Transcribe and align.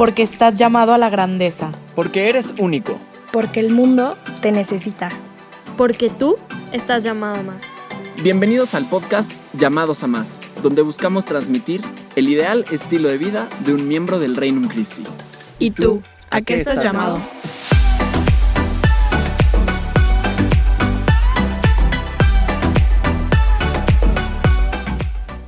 Porque 0.00 0.22
estás 0.22 0.56
llamado 0.56 0.94
a 0.94 0.96
la 0.96 1.10
grandeza. 1.10 1.72
Porque 1.94 2.30
eres 2.30 2.54
único. 2.58 2.98
Porque 3.32 3.60
el 3.60 3.68
mundo 3.68 4.16
te 4.40 4.50
necesita. 4.50 5.10
Porque 5.76 6.08
tú 6.08 6.38
estás 6.72 7.02
llamado 7.02 7.40
a 7.40 7.42
más. 7.42 7.64
Bienvenidos 8.22 8.74
al 8.74 8.86
podcast 8.86 9.30
Llamados 9.52 10.02
a 10.02 10.06
Más, 10.06 10.40
donde 10.62 10.80
buscamos 10.80 11.26
transmitir 11.26 11.82
el 12.16 12.30
ideal 12.30 12.64
estilo 12.70 13.10
de 13.10 13.18
vida 13.18 13.46
de 13.66 13.74
un 13.74 13.88
miembro 13.88 14.18
del 14.18 14.36
Reino 14.36 14.66
Christi. 14.70 15.04
¿Y 15.58 15.72
tú? 15.72 16.00
¿A 16.30 16.40
qué 16.40 16.54
estás 16.54 16.82
llamado? 16.82 17.20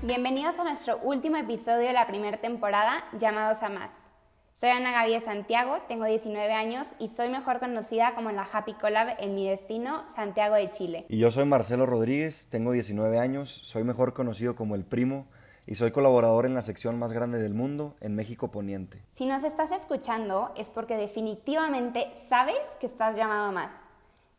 Bienvenidos 0.02 0.58
a 0.58 0.64
nuestro 0.64 0.98
último 0.98 1.38
episodio 1.38 1.86
de 1.86 1.94
la 1.94 2.06
primera 2.06 2.36
temporada, 2.36 3.02
Llamados 3.18 3.62
a 3.62 3.70
Más. 3.70 4.12
Soy 4.54 4.68
Ana 4.68 4.92
Gaby 4.92 5.14
de 5.14 5.20
Santiago, 5.20 5.78
tengo 5.88 6.04
19 6.04 6.52
años 6.52 6.88
y 6.98 7.08
soy 7.08 7.30
mejor 7.30 7.58
conocida 7.58 8.14
como 8.14 8.30
la 8.32 8.42
Happy 8.42 8.74
Collab 8.74 9.16
en 9.18 9.34
mi 9.34 9.48
destino, 9.48 10.04
Santiago 10.10 10.56
de 10.56 10.70
Chile. 10.70 11.06
Y 11.08 11.18
yo 11.18 11.30
soy 11.30 11.46
Marcelo 11.46 11.86
Rodríguez, 11.86 12.48
tengo 12.50 12.72
19 12.72 13.18
años, 13.18 13.60
soy 13.64 13.82
mejor 13.82 14.12
conocido 14.12 14.54
como 14.54 14.74
El 14.74 14.84
Primo 14.84 15.26
y 15.66 15.74
soy 15.76 15.90
colaborador 15.90 16.44
en 16.44 16.54
la 16.54 16.62
sección 16.62 16.98
más 16.98 17.12
grande 17.12 17.38
del 17.38 17.54
mundo, 17.54 17.96
en 18.00 18.14
México 18.14 18.52
Poniente. 18.52 19.02
Si 19.10 19.24
nos 19.24 19.42
estás 19.42 19.72
escuchando 19.72 20.52
es 20.54 20.68
porque 20.68 20.98
definitivamente 20.98 22.12
sabes 22.14 22.76
que 22.78 22.86
estás 22.86 23.16
llamado 23.16 23.46
a 23.46 23.52
más. 23.52 23.74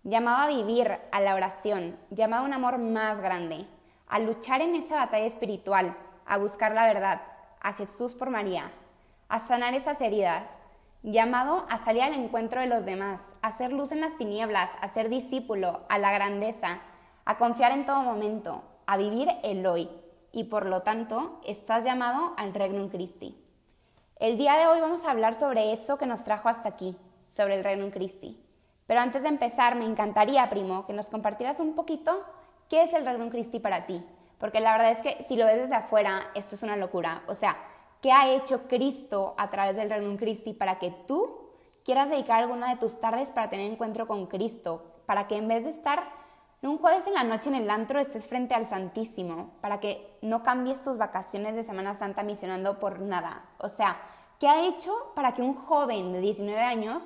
Llamado 0.04 0.44
a 0.44 0.48
vivir, 0.48 0.92
a 1.12 1.22
la 1.22 1.34
oración, 1.34 1.98
llamado 2.12 2.44
a 2.44 2.46
un 2.46 2.54
amor 2.54 2.78
más 2.78 3.20
grande, 3.20 3.66
a 4.08 4.20
luchar 4.20 4.62
en 4.62 4.76
esa 4.76 4.96
batalla 4.96 5.26
espiritual, 5.26 5.98
a 6.28 6.38
buscar 6.38 6.76
la 6.76 6.86
verdad, 6.86 7.24
a 7.62 7.74
Jesús 7.74 8.14
por 8.14 8.30
María, 8.30 8.72
a 9.34 9.40
sanar 9.40 9.74
esas 9.74 10.00
heridas, 10.00 10.64
llamado 11.02 11.66
a 11.68 11.80
salir 11.80 12.04
al 12.04 12.14
encuentro 12.14 12.62
de 12.62 12.68
los 12.68 12.86
demás, 12.86 13.20
a 13.42 13.48
hacer 13.48 13.74
luz 13.74 13.92
en 13.92 14.00
las 14.00 14.16
tinieblas, 14.16 14.70
a 14.80 14.88
ser 14.90 15.10
discípulo, 15.10 15.80
a 15.90 15.98
la 15.98 16.12
grandeza, 16.12 16.82
a 17.26 17.40
confiar 17.40 17.72
en 17.72 17.88
todo 17.88 18.04
momento, 18.04 18.62
a 18.86 18.96
vivir 18.96 19.28
el 19.42 19.66
hoy. 19.66 19.90
Y 20.32 20.44
por 20.44 20.68
lo 20.68 20.84
tanto, 20.84 21.42
estás 21.48 21.84
llamado 21.84 22.36
al 22.38 22.54
Regnum 22.54 22.90
Christi. 22.90 23.36
El 24.18 24.38
día 24.38 24.54
de 24.54 24.68
hoy 24.68 24.82
vamos 24.82 25.04
a 25.04 25.10
hablar 25.10 25.34
sobre 25.34 25.74
eso 25.74 25.98
que 25.98 26.06
nos 26.06 26.24
trajo 26.24 26.48
hasta 26.48 26.70
aquí, 26.70 26.96
sobre 27.28 27.56
el 27.56 27.64
Regnum 27.64 27.90
Christi. 27.90 28.40
Pero 28.86 29.00
antes 29.00 29.24
de 29.24 29.30
empezar, 29.30 29.74
me 29.74 29.86
encantaría, 29.86 30.48
primo, 30.48 30.86
que 30.86 30.94
nos 30.94 31.08
compartieras 31.08 31.60
un 31.60 31.74
poquito 31.74 32.24
qué 32.70 32.84
es 32.84 32.94
el 32.94 33.04
Regnum 33.04 33.32
Christi 33.32 33.58
para 33.58 33.88
ti. 33.88 34.06
Porque 34.38 34.60
la 34.60 34.74
verdad 34.74 34.92
es 34.92 35.00
que 35.00 35.24
si 35.24 35.38
lo 35.38 35.48
ves 35.48 35.58
desde 35.58 35.74
afuera, 35.74 36.28
esto 36.36 36.54
es 36.54 36.62
una 36.62 36.78
locura. 36.78 37.24
O 37.26 37.34
sea, 37.34 37.58
¿Qué 38.04 38.12
ha 38.12 38.36
hecho 38.36 38.68
Cristo 38.68 39.34
a 39.38 39.50
través 39.50 39.78
del 39.78 39.90
Regnum 39.90 40.18
Christi 40.18 40.52
para 40.52 40.78
que 40.78 40.94
tú 41.08 41.40
quieras 41.86 42.10
dedicar 42.10 42.44
alguna 42.44 42.68
de 42.68 42.76
tus 42.76 43.00
tardes 43.00 43.32
para 43.32 43.50
tener 43.50 43.72
encuentro 43.72 44.08
con 44.08 44.28
Cristo? 44.28 44.84
Para 45.06 45.26
que 45.26 45.38
en 45.38 45.48
vez 45.48 45.64
de 45.64 45.70
estar 45.70 46.04
un 46.64 46.80
jueves 46.80 47.08
en 47.08 47.14
la 47.14 47.24
noche 47.24 47.48
en 47.48 47.56
el 47.56 47.70
antro 47.70 48.02
estés 48.02 48.28
frente 48.28 48.56
al 48.56 48.68
Santísimo, 48.68 49.52
para 49.62 49.80
que 49.80 50.06
no 50.22 50.44
cambies 50.44 50.84
tus 50.84 50.98
vacaciones 50.98 51.56
de 51.56 51.64
Semana 51.64 51.96
Santa 51.96 52.24
misionando 52.24 52.78
por 52.78 53.00
nada. 53.00 53.46
O 53.58 53.70
sea, 53.70 54.02
¿qué 54.38 54.50
ha 54.50 54.68
hecho 54.68 54.94
para 55.16 55.34
que 55.34 55.42
un 55.42 55.56
joven 55.56 56.12
de 56.12 56.20
19 56.20 56.60
años 56.60 57.04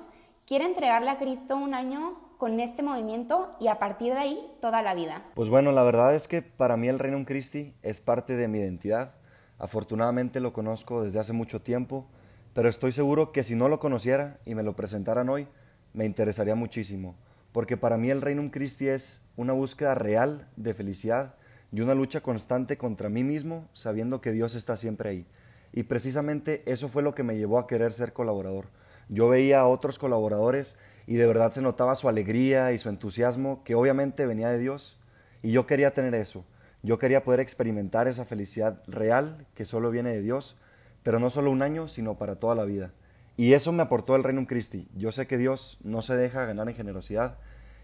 quiera 0.48 0.64
entregarle 0.64 1.10
a 1.10 1.18
Cristo 1.18 1.56
un 1.56 1.74
año 1.74 2.18
con 2.38 2.58
este 2.58 2.82
movimiento 2.82 3.54
y 3.60 3.68
a 3.68 3.78
partir 3.78 4.14
de 4.14 4.18
ahí 4.18 4.52
toda 4.60 4.82
la 4.82 4.94
vida? 4.94 5.22
Pues 5.36 5.48
bueno, 5.48 5.70
la 5.70 5.84
verdad 5.84 6.16
es 6.16 6.26
que 6.26 6.42
para 6.42 6.76
mí 6.76 6.88
el 6.88 6.98
Reino 6.98 7.24
Christi 7.24 7.72
es 7.82 8.00
parte 8.00 8.34
de 8.34 8.48
mi 8.48 8.58
identidad 8.58 9.17
Afortunadamente 9.58 10.40
lo 10.40 10.52
conozco 10.52 11.02
desde 11.02 11.18
hace 11.18 11.32
mucho 11.32 11.60
tiempo, 11.60 12.06
pero 12.54 12.68
estoy 12.68 12.92
seguro 12.92 13.32
que 13.32 13.42
si 13.42 13.54
no 13.54 13.68
lo 13.68 13.80
conociera 13.80 14.38
y 14.44 14.54
me 14.54 14.62
lo 14.62 14.76
presentaran 14.76 15.28
hoy, 15.28 15.48
me 15.92 16.04
interesaría 16.04 16.54
muchísimo, 16.54 17.16
porque 17.52 17.76
para 17.76 17.96
mí 17.96 18.10
el 18.10 18.22
Reino 18.22 18.50
Christi 18.50 18.88
es 18.88 19.22
una 19.36 19.52
búsqueda 19.52 19.94
real 19.94 20.48
de 20.56 20.74
felicidad 20.74 21.34
y 21.72 21.80
una 21.80 21.94
lucha 21.94 22.20
constante 22.20 22.78
contra 22.78 23.08
mí 23.08 23.24
mismo, 23.24 23.68
sabiendo 23.72 24.20
que 24.20 24.32
Dios 24.32 24.54
está 24.54 24.76
siempre 24.76 25.10
ahí. 25.10 25.26
Y 25.72 25.84
precisamente 25.84 26.62
eso 26.66 26.88
fue 26.88 27.02
lo 27.02 27.14
que 27.14 27.22
me 27.22 27.36
llevó 27.36 27.58
a 27.58 27.66
querer 27.66 27.92
ser 27.92 28.12
colaborador. 28.12 28.66
Yo 29.08 29.28
veía 29.28 29.60
a 29.60 29.68
otros 29.68 29.98
colaboradores 29.98 30.76
y 31.06 31.16
de 31.16 31.26
verdad 31.26 31.52
se 31.52 31.62
notaba 31.62 31.94
su 31.94 32.08
alegría 32.08 32.72
y 32.72 32.78
su 32.78 32.88
entusiasmo, 32.88 33.64
que 33.64 33.74
obviamente 33.74 34.26
venía 34.26 34.50
de 34.50 34.58
Dios, 34.58 34.98
y 35.42 35.52
yo 35.52 35.66
quería 35.66 35.92
tener 35.92 36.14
eso. 36.14 36.44
Yo 36.82 36.98
quería 36.98 37.24
poder 37.24 37.40
experimentar 37.40 38.08
esa 38.08 38.24
felicidad 38.24 38.82
real 38.86 39.46
que 39.54 39.64
solo 39.64 39.90
viene 39.90 40.10
de 40.10 40.22
Dios, 40.22 40.56
pero 41.02 41.18
no 41.18 41.30
solo 41.30 41.50
un 41.50 41.62
año, 41.62 41.88
sino 41.88 42.16
para 42.16 42.36
toda 42.36 42.54
la 42.54 42.64
vida. 42.64 42.92
Y 43.36 43.52
eso 43.52 43.72
me 43.72 43.82
aportó 43.82 44.16
el 44.16 44.24
Reino 44.24 44.46
Christi. 44.46 44.88
Yo 44.96 45.12
sé 45.12 45.26
que 45.26 45.38
Dios 45.38 45.78
no 45.82 46.02
se 46.02 46.16
deja 46.16 46.44
ganar 46.44 46.68
en 46.68 46.74
generosidad 46.74 47.38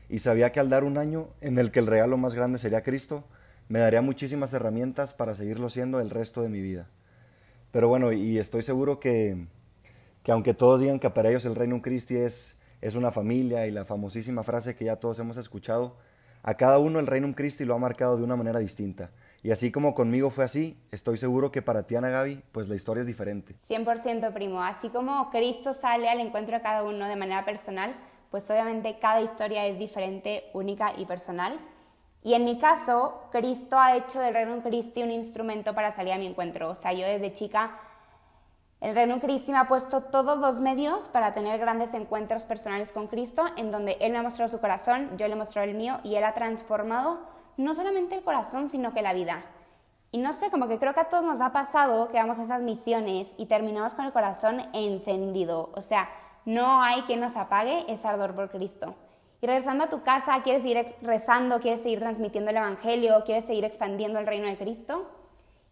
y 0.08 0.18
sabía 0.18 0.52
que 0.52 0.60
al 0.60 0.68
dar 0.68 0.84
un 0.84 0.98
año 0.98 1.28
en 1.40 1.58
el 1.58 1.70
que 1.70 1.78
el 1.78 1.86
regalo 1.86 2.16
más 2.16 2.34
grande 2.34 2.58
sería 2.58 2.82
Cristo, 2.82 3.24
me 3.68 3.78
daría 3.78 4.02
muchísimas 4.02 4.52
herramientas 4.52 5.14
para 5.14 5.34
seguirlo 5.34 5.70
siendo 5.70 6.00
el 6.00 6.10
resto 6.10 6.42
de 6.42 6.48
mi 6.48 6.60
vida. 6.60 6.88
Pero 7.70 7.88
bueno, 7.88 8.12
y 8.12 8.38
estoy 8.38 8.62
seguro 8.62 9.00
que, 9.00 9.46
que 10.22 10.32
aunque 10.32 10.54
todos 10.54 10.80
digan 10.80 11.00
que 11.00 11.10
para 11.10 11.30
ellos 11.30 11.44
el 11.44 11.54
Reino 11.54 11.80
Christi 11.82 12.16
es, 12.16 12.60
es 12.80 12.94
una 12.94 13.10
familia 13.10 13.66
y 13.66 13.70
la 13.70 13.84
famosísima 13.84 14.44
frase 14.44 14.74
que 14.74 14.84
ya 14.84 14.96
todos 14.96 15.18
hemos 15.18 15.36
escuchado, 15.36 15.96
a 16.44 16.54
cada 16.54 16.78
uno 16.78 17.00
el 17.00 17.06
Reino 17.06 17.32
Christi 17.34 17.64
lo 17.64 17.74
ha 17.74 17.78
marcado 17.78 18.18
de 18.18 18.22
una 18.22 18.36
manera 18.36 18.58
distinta. 18.58 19.10
Y 19.42 19.50
así 19.50 19.72
como 19.72 19.94
conmigo 19.94 20.30
fue 20.30 20.44
así, 20.44 20.78
estoy 20.90 21.16
seguro 21.16 21.50
que 21.50 21.62
para 21.62 21.86
ti, 21.86 21.96
Ana 21.96 22.10
Gaby, 22.10 22.42
pues 22.52 22.68
la 22.68 22.74
historia 22.74 23.00
es 23.00 23.06
diferente. 23.06 23.56
100% 23.66 24.32
primo. 24.32 24.62
Así 24.62 24.90
como 24.90 25.30
Cristo 25.30 25.72
sale 25.72 26.08
al 26.08 26.20
encuentro 26.20 26.56
de 26.56 26.62
cada 26.62 26.82
uno 26.82 27.08
de 27.08 27.16
manera 27.16 27.46
personal, 27.46 27.94
pues 28.30 28.50
obviamente 28.50 28.98
cada 29.00 29.22
historia 29.22 29.66
es 29.66 29.78
diferente, 29.78 30.44
única 30.52 30.92
y 30.98 31.06
personal. 31.06 31.58
Y 32.22 32.34
en 32.34 32.44
mi 32.44 32.58
caso, 32.58 33.22
Cristo 33.32 33.78
ha 33.78 33.96
hecho 33.96 34.20
del 34.20 34.34
Reino 34.34 34.62
Christi 34.62 35.02
un 35.02 35.10
instrumento 35.10 35.74
para 35.74 35.92
salir 35.92 36.12
a 36.12 36.18
mi 36.18 36.26
encuentro. 36.26 36.70
O 36.70 36.76
sea, 36.76 36.92
yo 36.92 37.06
desde 37.06 37.32
chica 37.32 37.78
el 38.84 38.94
Reino 38.94 39.18
Cristo 39.18 39.50
me 39.50 39.56
ha 39.56 39.66
puesto 39.66 40.02
todos 40.02 40.36
los 40.36 40.60
medios 40.60 41.08
para 41.08 41.32
tener 41.32 41.58
grandes 41.58 41.94
encuentros 41.94 42.44
personales 42.44 42.92
con 42.92 43.06
Cristo, 43.06 43.42
en 43.56 43.70
donde 43.70 43.96
Él 43.98 44.12
me 44.12 44.18
ha 44.18 44.22
mostrado 44.22 44.50
su 44.50 44.60
corazón, 44.60 45.16
yo 45.16 45.26
le 45.26 45.36
mostrado 45.36 45.66
el 45.66 45.74
mío 45.74 46.00
y 46.04 46.16
Él 46.16 46.24
ha 46.24 46.34
transformado 46.34 47.20
no 47.56 47.74
solamente 47.74 48.14
el 48.14 48.22
corazón, 48.22 48.68
sino 48.68 48.92
que 48.92 49.00
la 49.00 49.14
vida. 49.14 49.42
Y 50.12 50.18
no 50.18 50.34
sé, 50.34 50.50
como 50.50 50.68
que 50.68 50.78
creo 50.78 50.92
que 50.92 51.00
a 51.00 51.08
todos 51.08 51.24
nos 51.24 51.40
ha 51.40 51.50
pasado 51.50 52.10
que 52.10 52.18
vamos 52.18 52.38
a 52.38 52.42
esas 52.42 52.60
misiones 52.60 53.34
y 53.38 53.46
terminamos 53.46 53.94
con 53.94 54.04
el 54.04 54.12
corazón 54.12 54.60
encendido. 54.74 55.70
O 55.74 55.80
sea, 55.80 56.10
no 56.44 56.82
hay 56.82 57.00
quien 57.02 57.20
nos 57.20 57.38
apague 57.38 57.86
ese 57.88 58.06
ardor 58.06 58.34
por 58.34 58.50
Cristo. 58.50 58.94
Y 59.40 59.46
regresando 59.46 59.84
a 59.84 59.88
tu 59.88 60.02
casa, 60.02 60.42
quieres 60.42 60.62
seguir 60.62 60.94
rezando, 61.00 61.58
quieres 61.58 61.82
seguir 61.82 62.00
transmitiendo 62.00 62.50
el 62.50 62.58
Evangelio, 62.58 63.24
quieres 63.24 63.46
seguir 63.46 63.64
expandiendo 63.64 64.18
el 64.18 64.26
reino 64.26 64.46
de 64.46 64.58
Cristo. 64.58 65.06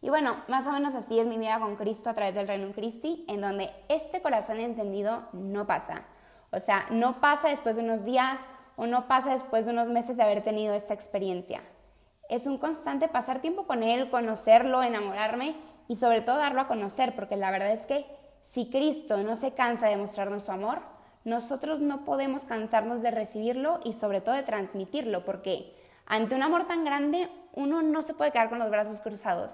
Y 0.03 0.11
bueno, 0.11 0.43
más 0.49 0.67
o 0.67 0.73
menos 0.73 0.97
así 0.97 1.21
es 1.21 1.27
mi 1.27 1.39
vida 1.39 1.61
con 1.61 1.77
Cristo 1.77 2.11
a 2.11 2.15
través 2.15 2.35
del 2.35 2.49
Reino 2.49 2.73
Christi, 2.73 3.25
en 3.29 3.41
donde 3.41 3.71
este 3.89 4.21
corazón 4.21 4.59
encendido 4.59 5.23
no 5.33 5.65
pasa. 5.65 6.03
O 6.51 6.59
sea, 6.59 6.87
no 6.91 7.21
pasa 7.21 7.49
después 7.49 7.77
de 7.77 7.83
unos 7.83 8.05
días 8.05 8.41
o 8.75 8.87
no 8.87 9.07
pasa 9.07 9.31
después 9.31 9.65
de 9.65 9.73
unos 9.73 9.87
meses 9.87 10.17
de 10.17 10.25
haber 10.25 10.43
tenido 10.43 10.75
esta 10.75 10.93
experiencia. 10.93 11.63
Es 12.29 12.47
un 12.47 12.59
constante 12.59 13.07
pasar 13.07 13.41
tiempo 13.41 13.69
con 13.69 13.85
Él, 13.85 14.11
conocerlo, 14.11 14.83
enamorarme 14.83 15.55
y 15.87 15.95
sobre 15.95 16.21
todo 16.21 16.39
darlo 16.39 16.63
a 16.63 16.69
conocer, 16.69 17.15
porque 17.15 17.37
la 17.37 17.53
verdad 17.53 17.71
es 17.71 17.87
que 17.87 18.05
si 18.43 18.71
Cristo 18.71 19.19
no 19.19 19.37
se 19.37 19.55
cansa 19.55 19.87
de 19.87 19.97
mostrarnos 19.97 20.43
su 20.43 20.51
amor, 20.51 20.81
nosotros 21.25 21.81
no 21.81 22.05
podemos 22.05 22.45
cansarnos 22.45 23.03
de 23.03 23.13
recibirlo 23.13 23.79
y 23.85 23.93
sobre 23.93 24.21
todo 24.21 24.35
de 24.35 24.43
transmitirlo, 24.43 25.25
porque 25.25 25.77
ante 26.07 26.35
un 26.35 26.43
amor 26.43 26.65
tan 26.65 26.85
grande 26.85 27.29
uno 27.53 27.83
no 27.83 28.03
se 28.03 28.15
puede 28.15 28.33
quedar 28.33 28.49
con 28.49 28.59
los 28.59 28.71
brazos 28.71 29.01
cruzados. 29.01 29.53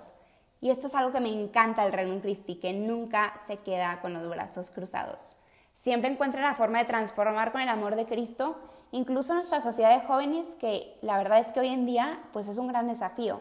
Y 0.60 0.70
esto 0.70 0.88
es 0.88 0.94
algo 0.94 1.12
que 1.12 1.20
me 1.20 1.32
encanta 1.32 1.84
del 1.84 1.93
Reino 1.93 2.20
Christi, 2.20 2.56
que 2.56 2.72
nunca 2.72 3.40
se 3.46 3.58
queda 3.58 4.00
con 4.00 4.12
los 4.12 4.28
brazos 4.28 4.70
cruzados. 4.70 5.37
Siempre 5.75 6.10
encuentra 6.10 6.43
la 6.43 6.55
forma 6.55 6.78
de 6.78 6.87
transformar 6.87 7.52
con 7.52 7.60
el 7.60 7.69
amor 7.69 7.94
de 7.94 8.06
Cristo, 8.06 8.58
incluso 8.90 9.34
nuestra 9.34 9.60
sociedad 9.60 9.94
de 9.94 10.06
jóvenes, 10.06 10.56
que 10.60 10.99
la 11.02 11.16
verdad 11.16 11.38
es 11.38 11.49
que 11.49 11.60
hoy 11.60 11.69
en 11.69 11.87
día 11.87 12.20
pues 12.32 12.49
es 12.49 12.58
un 12.58 12.66
gran 12.66 12.88
desafío. 12.88 13.40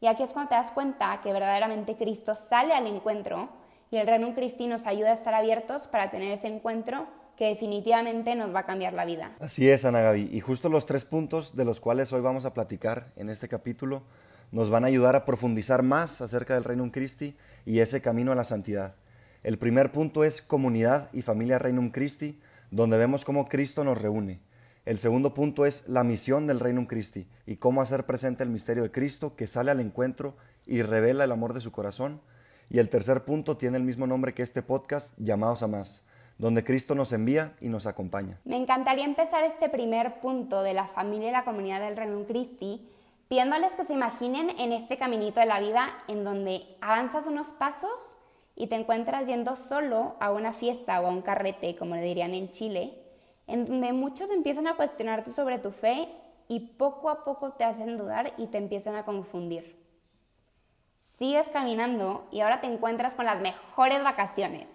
Y 0.00 0.06
aquí 0.08 0.22
es 0.22 0.30
cuando 0.30 0.50
te 0.50 0.56
das 0.56 0.72
cuenta 0.72 1.20
que 1.22 1.32
verdaderamente 1.32 1.96
Cristo 1.96 2.34
sale 2.34 2.74
al 2.74 2.86
encuentro 2.86 3.48
y 3.90 3.96
el 3.96 4.06
Reino 4.06 4.34
Christi 4.34 4.66
nos 4.66 4.86
ayuda 4.86 5.10
a 5.10 5.14
estar 5.14 5.32
abiertos 5.32 5.86
para 5.86 6.10
tener 6.10 6.32
ese 6.32 6.48
encuentro 6.48 7.06
que 7.36 7.46
definitivamente 7.46 8.34
nos 8.34 8.54
va 8.54 8.60
a 8.60 8.66
cambiar 8.66 8.92
la 8.92 9.04
vida. 9.04 9.32
Así 9.40 9.68
es, 9.68 9.84
Ana 9.84 10.00
Gaby. 10.00 10.28
Y 10.32 10.40
justo 10.40 10.68
los 10.68 10.86
tres 10.86 11.04
puntos 11.04 11.56
de 11.56 11.64
los 11.64 11.80
cuales 11.80 12.12
hoy 12.12 12.20
vamos 12.20 12.44
a 12.44 12.52
platicar 12.52 13.12
en 13.16 13.30
este 13.30 13.48
capítulo 13.48 14.02
nos 14.52 14.70
van 14.70 14.84
a 14.84 14.88
ayudar 14.88 15.16
a 15.16 15.24
profundizar 15.24 15.82
más 15.82 16.20
acerca 16.20 16.54
del 16.54 16.64
Reino 16.64 16.90
Christi 16.92 17.34
y 17.64 17.80
ese 17.80 18.02
camino 18.02 18.32
a 18.32 18.36
la 18.36 18.44
santidad. 18.44 18.94
El 19.42 19.58
primer 19.58 19.90
punto 19.90 20.22
es 20.22 20.42
comunidad 20.42 21.08
y 21.12 21.22
familia 21.22 21.58
Reino 21.58 21.90
Christi, 21.90 22.38
donde 22.70 22.98
vemos 22.98 23.24
cómo 23.24 23.48
Cristo 23.48 23.82
nos 23.82 24.00
reúne. 24.00 24.40
El 24.84 24.98
segundo 24.98 25.32
punto 25.32 25.64
es 25.64 25.88
la 25.88 26.04
misión 26.04 26.46
del 26.46 26.60
Reino 26.60 26.86
Christi 26.86 27.26
y 27.46 27.56
cómo 27.56 27.82
hacer 27.82 28.04
presente 28.04 28.44
el 28.44 28.50
misterio 28.50 28.82
de 28.82 28.92
Cristo 28.92 29.36
que 29.36 29.46
sale 29.46 29.70
al 29.70 29.80
encuentro 29.80 30.36
y 30.66 30.82
revela 30.82 31.24
el 31.24 31.32
amor 31.32 31.54
de 31.54 31.60
su 31.60 31.72
corazón. 31.72 32.20
Y 32.68 32.78
el 32.78 32.88
tercer 32.88 33.24
punto 33.24 33.56
tiene 33.56 33.78
el 33.78 33.84
mismo 33.84 34.06
nombre 34.06 34.34
que 34.34 34.42
este 34.42 34.62
podcast, 34.62 35.14
llamados 35.18 35.62
a 35.62 35.66
más, 35.66 36.04
donde 36.38 36.64
Cristo 36.64 36.94
nos 36.94 37.12
envía 37.12 37.54
y 37.60 37.68
nos 37.68 37.86
acompaña. 37.86 38.38
Me 38.44 38.56
encantaría 38.56 39.04
empezar 39.04 39.44
este 39.44 39.68
primer 39.68 40.20
punto 40.20 40.62
de 40.62 40.74
la 40.74 40.86
familia 40.88 41.28
y 41.28 41.32
la 41.32 41.44
comunidad 41.44 41.80
del 41.80 41.96
Renum 41.96 42.24
Christi 42.24 42.88
pidiéndoles 43.32 43.74
que 43.76 43.84
se 43.84 43.94
imaginen 43.94 44.50
en 44.60 44.72
este 44.72 44.98
caminito 44.98 45.40
de 45.40 45.46
la 45.46 45.58
vida 45.58 45.88
en 46.06 46.22
donde 46.22 46.66
avanzas 46.82 47.26
unos 47.26 47.48
pasos 47.54 48.18
y 48.54 48.66
te 48.66 48.74
encuentras 48.74 49.24
yendo 49.24 49.56
solo 49.56 50.16
a 50.20 50.30
una 50.32 50.52
fiesta 50.52 51.00
o 51.00 51.06
a 51.06 51.08
un 51.08 51.22
carrete, 51.22 51.74
como 51.74 51.94
le 51.94 52.02
dirían 52.02 52.34
en 52.34 52.50
Chile, 52.50 52.92
en 53.46 53.64
donde 53.64 53.94
muchos 53.94 54.30
empiezan 54.30 54.66
a 54.66 54.76
cuestionarte 54.76 55.32
sobre 55.32 55.58
tu 55.58 55.70
fe 55.70 56.10
y 56.46 56.60
poco 56.76 57.08
a 57.08 57.24
poco 57.24 57.52
te 57.52 57.64
hacen 57.64 57.96
dudar 57.96 58.34
y 58.36 58.48
te 58.48 58.58
empiezan 58.58 58.96
a 58.96 59.06
confundir. 59.06 59.82
Sigues 60.98 61.48
caminando 61.48 62.28
y 62.30 62.40
ahora 62.40 62.60
te 62.60 62.66
encuentras 62.66 63.14
con 63.14 63.24
las 63.24 63.40
mejores 63.40 64.04
vacaciones, 64.04 64.68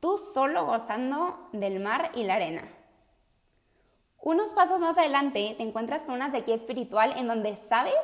tú 0.00 0.18
solo 0.18 0.66
gozando 0.66 1.48
del 1.52 1.78
mar 1.78 2.10
y 2.16 2.24
la 2.24 2.34
arena. 2.34 2.79
Unos 4.22 4.52
pasos 4.52 4.80
más 4.80 4.98
adelante 4.98 5.54
te 5.56 5.62
encuentras 5.62 6.04
con 6.04 6.14
una 6.14 6.30
sequía 6.30 6.54
espiritual 6.54 7.14
en 7.16 7.26
donde 7.26 7.56
sabes 7.56 7.94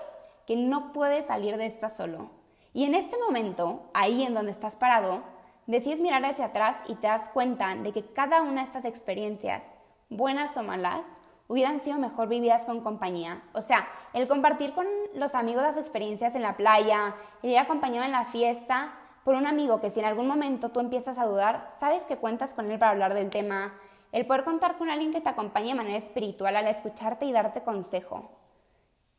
que 0.47 0.57
no 0.57 0.95
puedes 0.95 1.27
salir 1.27 1.59
de 1.59 1.67
esta 1.67 1.91
solo. 1.91 2.31
Y 2.73 2.85
en 2.85 2.95
este 2.95 3.19
momento, 3.19 3.83
ahí 3.93 4.23
en 4.23 4.33
donde 4.33 4.53
estás 4.53 4.77
parado, 4.77 5.23
decides 5.67 6.01
mirar 6.01 6.25
hacia 6.25 6.47
atrás 6.47 6.83
y 6.89 6.95
te 6.95 7.07
das 7.07 7.29
cuenta 7.29 7.75
de 7.75 7.93
que 7.93 8.03
cada 8.03 8.41
una 8.41 8.63
de 8.63 8.67
estas 8.67 8.87
experiencias, 8.87 9.63
buenas 10.09 10.57
o 10.57 10.63
malas, 10.63 11.03
hubieran 11.49 11.81
sido 11.81 11.99
mejor 11.99 12.29
vividas 12.29 12.65
con 12.65 12.81
compañía. 12.81 13.43
O 13.53 13.61
sea, 13.61 13.87
el 14.15 14.27
compartir 14.27 14.73
con 14.73 14.87
los 15.15 15.35
amigos 15.35 15.65
las 15.65 15.77
experiencias 15.77 16.35
en 16.35 16.43
la 16.43 16.57
playa, 16.57 17.15
el 17.43 17.51
ir 17.51 17.59
acompañado 17.59 18.07
en 18.07 18.13
la 18.13 18.25
fiesta, 18.25 18.95
por 19.23 19.35
un 19.35 19.47
amigo 19.47 19.81
que 19.83 19.91
si 19.91 20.01
en 20.01 20.07
algún 20.07 20.29
momento 20.29 20.71
tú 20.71 20.81
empiezas 20.81 21.19
a 21.19 21.27
dudar, 21.27 21.69
sabes 21.79 22.05
que 22.05 22.17
cuentas 22.17 22.55
con 22.55 22.71
él 22.71 22.79
para 22.79 22.93
hablar 22.93 23.13
del 23.13 23.29
tema, 23.29 23.75
el 24.13 24.27
poder 24.27 24.45
contar 24.45 24.79
con 24.79 24.91
alguien 24.91 25.13
que 25.13 25.21
te 25.21 25.29
acompañe 25.29 25.69
de 25.69 25.75
manera 25.75 25.99
espiritual 25.99 26.57
al 26.57 26.67
escucharte 26.69 27.27
y 27.27 27.33
darte 27.33 27.63
consejo. 27.63 28.31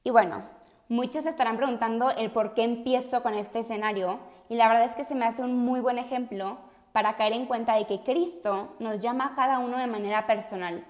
Y 0.04 0.10
bueno, 0.10 0.44
muchos 0.90 1.26
estarán 1.26 1.58
preguntando 1.58 2.12
el 2.12 2.32
por 2.32 2.54
qué 2.54 2.64
empiezo 2.64 3.22
con 3.22 3.34
este 3.34 3.60
escenario 3.60 4.20
y 4.50 4.56
la 4.56 4.68
verdad 4.68 4.86
es 4.86 4.96
que 4.96 5.04
se 5.04 5.16
me 5.16 5.26
hace 5.26 5.44
un 5.44 5.58
muy 5.58 5.80
buen 5.80 5.98
ejemplo 5.98 6.58
para 6.94 7.16
caer 7.16 7.34
en 7.34 7.46
cuenta 7.46 7.76
de 7.76 7.86
que 7.86 8.02
Cristo 8.02 8.76
nos 8.80 9.00
llama 9.00 9.28
a 9.28 9.36
cada 9.36 9.60
uno 9.60 9.78
de 9.78 9.88
manera 9.88 10.26
personal, 10.26 10.84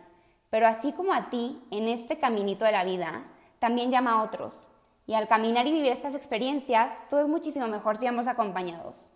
pero 0.49 0.67
así 0.67 0.93
como 0.93 1.13
a 1.13 1.29
ti 1.29 1.61
en 1.71 1.87
este 1.87 2.17
caminito 2.17 2.63
de 2.65 2.71
la 2.71 2.83
vida, 2.83 3.23
también 3.59 3.91
llama 3.91 4.11
a 4.11 4.23
otros. 4.23 4.69
Y 5.05 5.13
al 5.13 5.27
caminar 5.27 5.67
y 5.67 5.71
vivir 5.71 5.91
estas 5.91 6.15
experiencias, 6.15 6.91
todo 7.09 7.21
es 7.21 7.27
muchísimo 7.27 7.67
mejor 7.67 7.97
si 7.97 8.05
vamos 8.05 8.27
acompañados. 8.27 9.11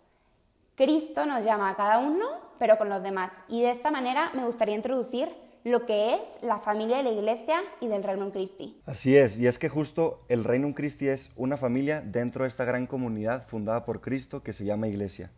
Cristo 0.74 1.26
nos 1.26 1.44
llama 1.44 1.68
a 1.68 1.76
cada 1.76 1.98
uno, 1.98 2.26
pero 2.62 2.78
con 2.78 2.88
los 2.88 3.02
demás. 3.02 3.32
Y 3.48 3.62
de 3.62 3.72
esta 3.72 3.90
manera 3.90 4.30
me 4.36 4.44
gustaría 4.44 4.76
introducir 4.76 5.28
lo 5.64 5.84
que 5.84 6.14
es 6.14 6.20
la 6.42 6.60
familia 6.60 6.98
de 6.98 7.02
la 7.02 7.10
iglesia 7.10 7.60
y 7.80 7.88
del 7.88 8.04
Reino 8.04 8.30
Christi. 8.30 8.80
Así 8.86 9.16
es, 9.16 9.40
y 9.40 9.48
es 9.48 9.58
que 9.58 9.68
justo 9.68 10.24
el 10.28 10.44
Reino 10.44 10.72
Christi 10.72 11.08
es 11.08 11.32
una 11.34 11.56
familia 11.56 12.02
dentro 12.02 12.44
de 12.44 12.48
esta 12.48 12.64
gran 12.64 12.86
comunidad 12.86 13.48
fundada 13.48 13.84
por 13.84 14.00
Cristo 14.00 14.44
que 14.44 14.52
se 14.52 14.64
llama 14.64 14.86
iglesia. 14.86 15.32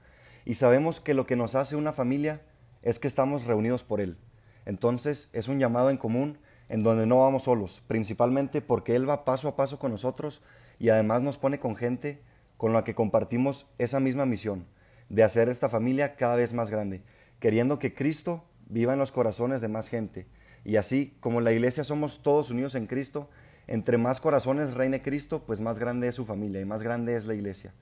Y 0.44 0.56
sabemos 0.56 1.00
que 1.00 1.14
lo 1.14 1.26
que 1.26 1.34
nos 1.34 1.54
hace 1.54 1.76
una 1.76 1.94
familia 1.94 2.42
es 2.82 2.98
que 2.98 3.08
estamos 3.08 3.46
reunidos 3.46 3.84
por 3.84 4.02
Él. 4.02 4.18
Entonces 4.66 5.30
es 5.32 5.48
un 5.48 5.58
llamado 5.58 5.88
en 5.88 5.96
común 5.96 6.36
en 6.68 6.82
donde 6.82 7.06
no 7.06 7.20
vamos 7.20 7.44
solos, 7.44 7.80
principalmente 7.86 8.60
porque 8.60 8.96
Él 8.96 9.08
va 9.08 9.24
paso 9.24 9.48
a 9.48 9.56
paso 9.56 9.78
con 9.78 9.92
nosotros 9.92 10.42
y 10.78 10.90
además 10.90 11.22
nos 11.22 11.38
pone 11.38 11.58
con 11.58 11.74
gente 11.74 12.20
con 12.58 12.74
la 12.74 12.84
que 12.84 12.94
compartimos 12.94 13.66
esa 13.78 13.98
misma 13.98 14.26
misión 14.26 14.66
de 15.08 15.22
hacer 15.22 15.48
esta 15.48 15.68
familia 15.68 16.16
cada 16.16 16.36
vez 16.36 16.52
más 16.52 16.70
grande, 16.70 17.02
queriendo 17.40 17.78
que 17.78 17.94
Cristo 17.94 18.44
viva 18.68 18.92
en 18.92 18.98
los 18.98 19.12
corazones 19.12 19.60
de 19.60 19.68
más 19.68 19.88
gente. 19.88 20.26
Y 20.64 20.76
así, 20.76 21.16
como 21.20 21.40
la 21.40 21.52
iglesia 21.52 21.84
somos 21.84 22.22
todos 22.22 22.50
unidos 22.50 22.74
en 22.74 22.86
Cristo, 22.86 23.28
entre 23.66 23.98
más 23.98 24.20
corazones 24.20 24.74
reine 24.74 25.02
Cristo, 25.02 25.44
pues 25.46 25.60
más 25.60 25.78
grande 25.78 26.08
es 26.08 26.14
su 26.14 26.24
familia 26.24 26.60
y 26.60 26.64
más 26.64 26.82
grande 26.82 27.16
es 27.16 27.24
la 27.24 27.34
iglesia. 27.34 27.74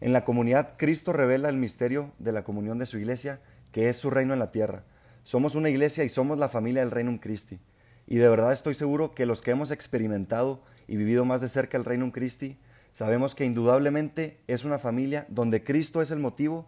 En 0.00 0.12
la 0.12 0.24
comunidad, 0.24 0.74
Cristo 0.76 1.12
revela 1.12 1.48
el 1.48 1.56
misterio 1.56 2.12
de 2.18 2.32
la 2.32 2.44
comunión 2.44 2.78
de 2.78 2.86
su 2.86 2.98
iglesia, 2.98 3.40
que 3.72 3.88
es 3.88 3.96
su 3.96 4.10
reino 4.10 4.34
en 4.34 4.38
la 4.38 4.52
tierra. 4.52 4.84
Somos 5.24 5.54
una 5.54 5.70
iglesia 5.70 6.04
y 6.04 6.08
somos 6.08 6.38
la 6.38 6.48
familia 6.48 6.82
del 6.82 6.90
Reino 6.90 7.18
Christi. 7.20 7.58
Y 8.06 8.16
de 8.16 8.28
verdad 8.28 8.52
estoy 8.52 8.74
seguro 8.74 9.14
que 9.14 9.26
los 9.26 9.42
que 9.42 9.50
hemos 9.50 9.70
experimentado 9.70 10.62
y 10.86 10.96
vivido 10.96 11.24
más 11.24 11.40
de 11.40 11.48
cerca 11.48 11.76
el 11.76 11.84
Reino 11.84 12.12
Christi, 12.12 12.58
Sabemos 12.96 13.34
que 13.34 13.44
indudablemente 13.44 14.40
es 14.46 14.64
una 14.64 14.78
familia 14.78 15.26
donde 15.28 15.62
Cristo 15.62 16.00
es 16.00 16.10
el 16.10 16.18
motivo 16.18 16.64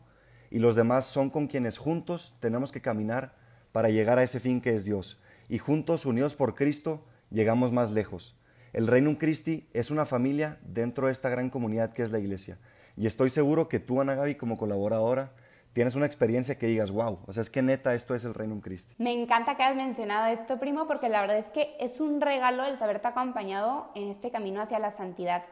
y 0.50 0.58
los 0.58 0.76
demás 0.76 1.06
son 1.06 1.30
con 1.30 1.46
quienes 1.46 1.78
juntos 1.78 2.34
tenemos 2.38 2.70
que 2.70 2.82
caminar 2.82 3.32
para 3.72 3.88
llegar 3.88 4.18
a 4.18 4.22
ese 4.22 4.38
fin 4.38 4.60
que 4.60 4.74
es 4.74 4.84
Dios. 4.84 5.18
Y 5.48 5.56
juntos, 5.56 6.04
unidos 6.04 6.34
por 6.34 6.54
Cristo, 6.54 7.02
llegamos 7.30 7.72
más 7.72 7.92
lejos. 7.92 8.36
El 8.74 8.88
Reino 8.88 9.16
Christi 9.16 9.70
es 9.72 9.90
una 9.90 10.04
familia 10.04 10.58
dentro 10.60 11.06
de 11.06 11.14
esta 11.14 11.30
gran 11.30 11.48
comunidad 11.48 11.94
que 11.94 12.02
es 12.02 12.10
la 12.10 12.18
iglesia. 12.18 12.58
Y 12.94 13.06
estoy 13.06 13.30
seguro 13.30 13.70
que 13.70 13.80
tú, 13.80 14.02
Ana 14.02 14.14
Gaby, 14.14 14.34
como 14.34 14.58
colaboradora, 14.58 15.32
tienes 15.72 15.94
una 15.94 16.04
experiencia 16.04 16.58
que 16.58 16.66
digas, 16.66 16.90
wow, 16.90 17.20
o 17.26 17.32
sea, 17.32 17.40
es 17.40 17.48
que 17.48 17.62
neta 17.62 17.94
esto 17.94 18.14
es 18.14 18.26
el 18.26 18.34
Reino 18.34 18.60
Christi. 18.60 18.94
Me 18.98 19.14
encanta 19.14 19.56
que 19.56 19.62
hayas 19.62 19.76
mencionado 19.76 20.26
esto, 20.26 20.60
primo, 20.60 20.86
porque 20.86 21.08
la 21.08 21.22
verdad 21.22 21.38
es 21.38 21.50
que 21.52 21.74
es 21.80 22.00
un 22.00 22.20
regalo 22.20 22.66
el 22.66 22.76
saberte 22.76 23.08
acompañado 23.08 23.90
en 23.94 24.10
este 24.10 24.30
camino 24.30 24.60
hacia 24.60 24.78
la 24.78 24.90
santidad. 24.90 25.42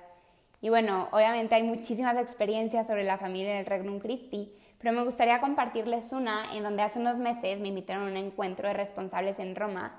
Y 0.66 0.68
bueno, 0.68 1.06
obviamente 1.12 1.54
hay 1.54 1.62
muchísimas 1.62 2.16
experiencias 2.16 2.88
sobre 2.88 3.04
la 3.04 3.18
familia 3.18 3.54
del 3.54 3.66
Regnum 3.66 4.00
Christi, 4.00 4.52
pero 4.80 4.92
me 4.92 5.04
gustaría 5.04 5.40
compartirles 5.40 6.10
una 6.10 6.52
en 6.56 6.64
donde 6.64 6.82
hace 6.82 6.98
unos 6.98 7.20
meses 7.20 7.60
me 7.60 7.68
invitaron 7.68 8.08
a 8.08 8.10
un 8.10 8.16
encuentro 8.16 8.66
de 8.66 8.74
responsables 8.74 9.38
en 9.38 9.54
Roma. 9.54 9.94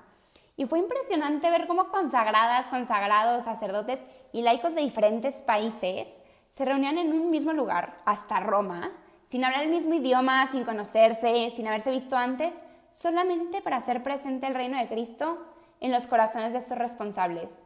Y 0.58 0.66
fue 0.66 0.78
impresionante 0.78 1.50
ver 1.50 1.66
cómo 1.68 1.88
consagradas, 1.88 2.66
consagrados, 2.66 3.44
sacerdotes 3.44 4.04
y 4.30 4.42
laicos 4.42 4.74
de 4.74 4.82
diferentes 4.82 5.36
países 5.36 6.20
se 6.50 6.66
reunían 6.66 6.98
en 6.98 7.14
un 7.14 7.30
mismo 7.30 7.54
lugar, 7.54 8.02
hasta 8.04 8.40
Roma, 8.40 8.92
sin 9.24 9.46
hablar 9.46 9.62
el 9.62 9.70
mismo 9.70 9.94
idioma, 9.94 10.48
sin 10.48 10.64
conocerse, 10.64 11.50
sin 11.56 11.66
haberse 11.66 11.90
visto 11.90 12.14
antes, 12.14 12.62
solamente 12.92 13.62
para 13.62 13.78
hacer 13.78 14.02
presente 14.02 14.46
el 14.46 14.54
reino 14.54 14.76
de 14.76 14.88
Cristo 14.88 15.38
en 15.80 15.92
los 15.92 16.06
corazones 16.06 16.52
de 16.52 16.58
estos 16.58 16.76
responsables 16.76 17.56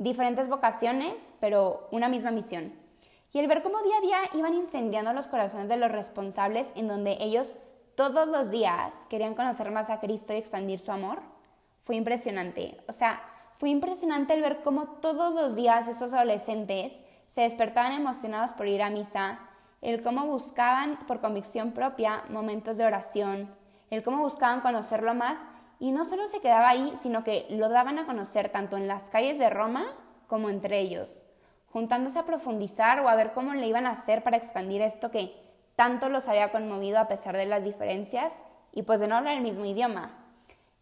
diferentes 0.00 0.48
vocaciones, 0.48 1.14
pero 1.40 1.86
una 1.92 2.08
misma 2.08 2.30
misión. 2.30 2.72
Y 3.32 3.38
el 3.38 3.46
ver 3.46 3.62
cómo 3.62 3.80
día 3.82 3.98
a 3.98 4.00
día 4.00 4.18
iban 4.34 4.54
incendiando 4.54 5.12
los 5.12 5.28
corazones 5.28 5.68
de 5.68 5.76
los 5.76 5.92
responsables 5.92 6.72
en 6.74 6.88
donde 6.88 7.18
ellos 7.20 7.54
todos 7.94 8.26
los 8.26 8.50
días 8.50 8.94
querían 9.10 9.34
conocer 9.34 9.70
más 9.70 9.90
a 9.90 10.00
Cristo 10.00 10.32
y 10.32 10.36
expandir 10.36 10.78
su 10.78 10.90
amor, 10.90 11.20
fue 11.82 11.96
impresionante. 11.96 12.80
O 12.88 12.94
sea, 12.94 13.22
fue 13.58 13.68
impresionante 13.68 14.32
el 14.32 14.40
ver 14.40 14.62
cómo 14.62 14.86
todos 15.02 15.34
los 15.34 15.54
días 15.54 15.86
esos 15.86 16.14
adolescentes 16.14 16.96
se 17.28 17.42
despertaban 17.42 17.92
emocionados 17.92 18.52
por 18.52 18.66
ir 18.68 18.82
a 18.82 18.88
misa, 18.88 19.38
el 19.82 20.02
cómo 20.02 20.24
buscaban 20.24 20.98
por 21.06 21.20
convicción 21.20 21.72
propia 21.72 22.24
momentos 22.30 22.78
de 22.78 22.86
oración, 22.86 23.54
el 23.90 24.02
cómo 24.02 24.22
buscaban 24.22 24.62
conocerlo 24.62 25.14
más 25.14 25.38
y 25.80 25.92
no 25.92 26.04
solo 26.04 26.28
se 26.28 26.40
quedaba 26.40 26.68
ahí, 26.68 26.92
sino 27.00 27.24
que 27.24 27.46
lo 27.48 27.70
daban 27.70 27.98
a 27.98 28.04
conocer 28.04 28.50
tanto 28.50 28.76
en 28.76 28.86
las 28.86 29.08
calles 29.08 29.38
de 29.38 29.48
Roma 29.48 29.86
como 30.28 30.50
entre 30.50 30.78
ellos, 30.78 31.24
juntándose 31.72 32.18
a 32.18 32.26
profundizar 32.26 33.00
o 33.00 33.08
a 33.08 33.16
ver 33.16 33.32
cómo 33.32 33.54
le 33.54 33.66
iban 33.66 33.86
a 33.86 33.92
hacer 33.92 34.22
para 34.22 34.36
expandir 34.36 34.82
esto 34.82 35.10
que 35.10 35.34
tanto 35.76 36.10
los 36.10 36.28
había 36.28 36.52
conmovido 36.52 36.98
a 36.98 37.08
pesar 37.08 37.34
de 37.34 37.46
las 37.46 37.64
diferencias 37.64 38.30
y 38.72 38.82
pues 38.82 39.00
de 39.00 39.08
no 39.08 39.16
hablar 39.16 39.38
el 39.38 39.42
mismo 39.42 39.64
idioma. 39.64 40.18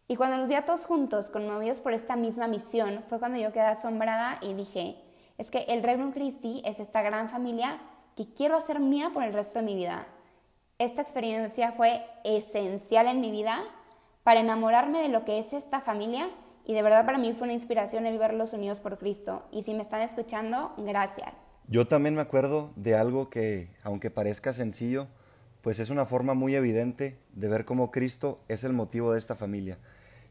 Y 0.09 0.17
cuando 0.17 0.35
los 0.35 0.49
vi 0.49 0.55
a 0.55 0.65
todos 0.65 0.85
juntos, 0.85 1.29
conmovidos 1.29 1.79
por 1.79 1.93
esta 1.93 2.17
misma 2.17 2.47
misión, 2.47 3.03
fue 3.07 3.19
cuando 3.19 3.39
yo 3.39 3.53
quedé 3.53 3.67
asombrada 3.67 4.37
y 4.41 4.53
dije, 4.53 5.01
es 5.37 5.49
que 5.49 5.59
el 5.69 5.81
Regnum 5.81 6.11
Christi 6.11 6.61
es 6.65 6.81
esta 6.81 7.01
gran 7.01 7.29
familia 7.29 7.79
que 8.17 8.33
quiero 8.33 8.57
hacer 8.57 8.81
mía 8.81 9.11
por 9.13 9.23
el 9.23 9.31
resto 9.31 9.59
de 9.59 9.65
mi 9.65 9.75
vida. 9.75 10.07
Esta 10.77 11.01
experiencia 11.01 11.71
fue 11.71 12.05
esencial 12.25 13.07
en 13.07 13.21
mi 13.21 13.31
vida 13.31 13.63
para 14.23 14.39
enamorarme 14.39 15.01
de 15.01 15.09
lo 15.09 15.25
que 15.25 15.39
es 15.39 15.53
esta 15.53 15.81
familia 15.81 16.29
y 16.65 16.73
de 16.73 16.83
verdad 16.83 17.03
para 17.03 17.17
mí 17.17 17.33
fue 17.33 17.45
una 17.45 17.53
inspiración 17.53 18.05
el 18.05 18.19
verlos 18.19 18.53
unidos 18.53 18.79
por 18.79 18.99
Cristo. 18.99 19.43
Y 19.51 19.63
si 19.63 19.73
me 19.73 19.81
están 19.81 20.01
escuchando, 20.01 20.71
gracias. 20.77 21.33
Yo 21.67 21.87
también 21.87 22.13
me 22.13 22.21
acuerdo 22.21 22.71
de 22.75 22.95
algo 22.95 23.31
que, 23.31 23.71
aunque 23.83 24.11
parezca 24.11 24.53
sencillo, 24.53 25.07
pues 25.61 25.79
es 25.79 25.89
una 25.89 26.05
forma 26.05 26.35
muy 26.35 26.55
evidente 26.55 27.17
de 27.33 27.47
ver 27.47 27.65
cómo 27.65 27.89
Cristo 27.89 28.39
es 28.47 28.63
el 28.63 28.73
motivo 28.73 29.13
de 29.13 29.19
esta 29.19 29.35
familia. 29.35 29.79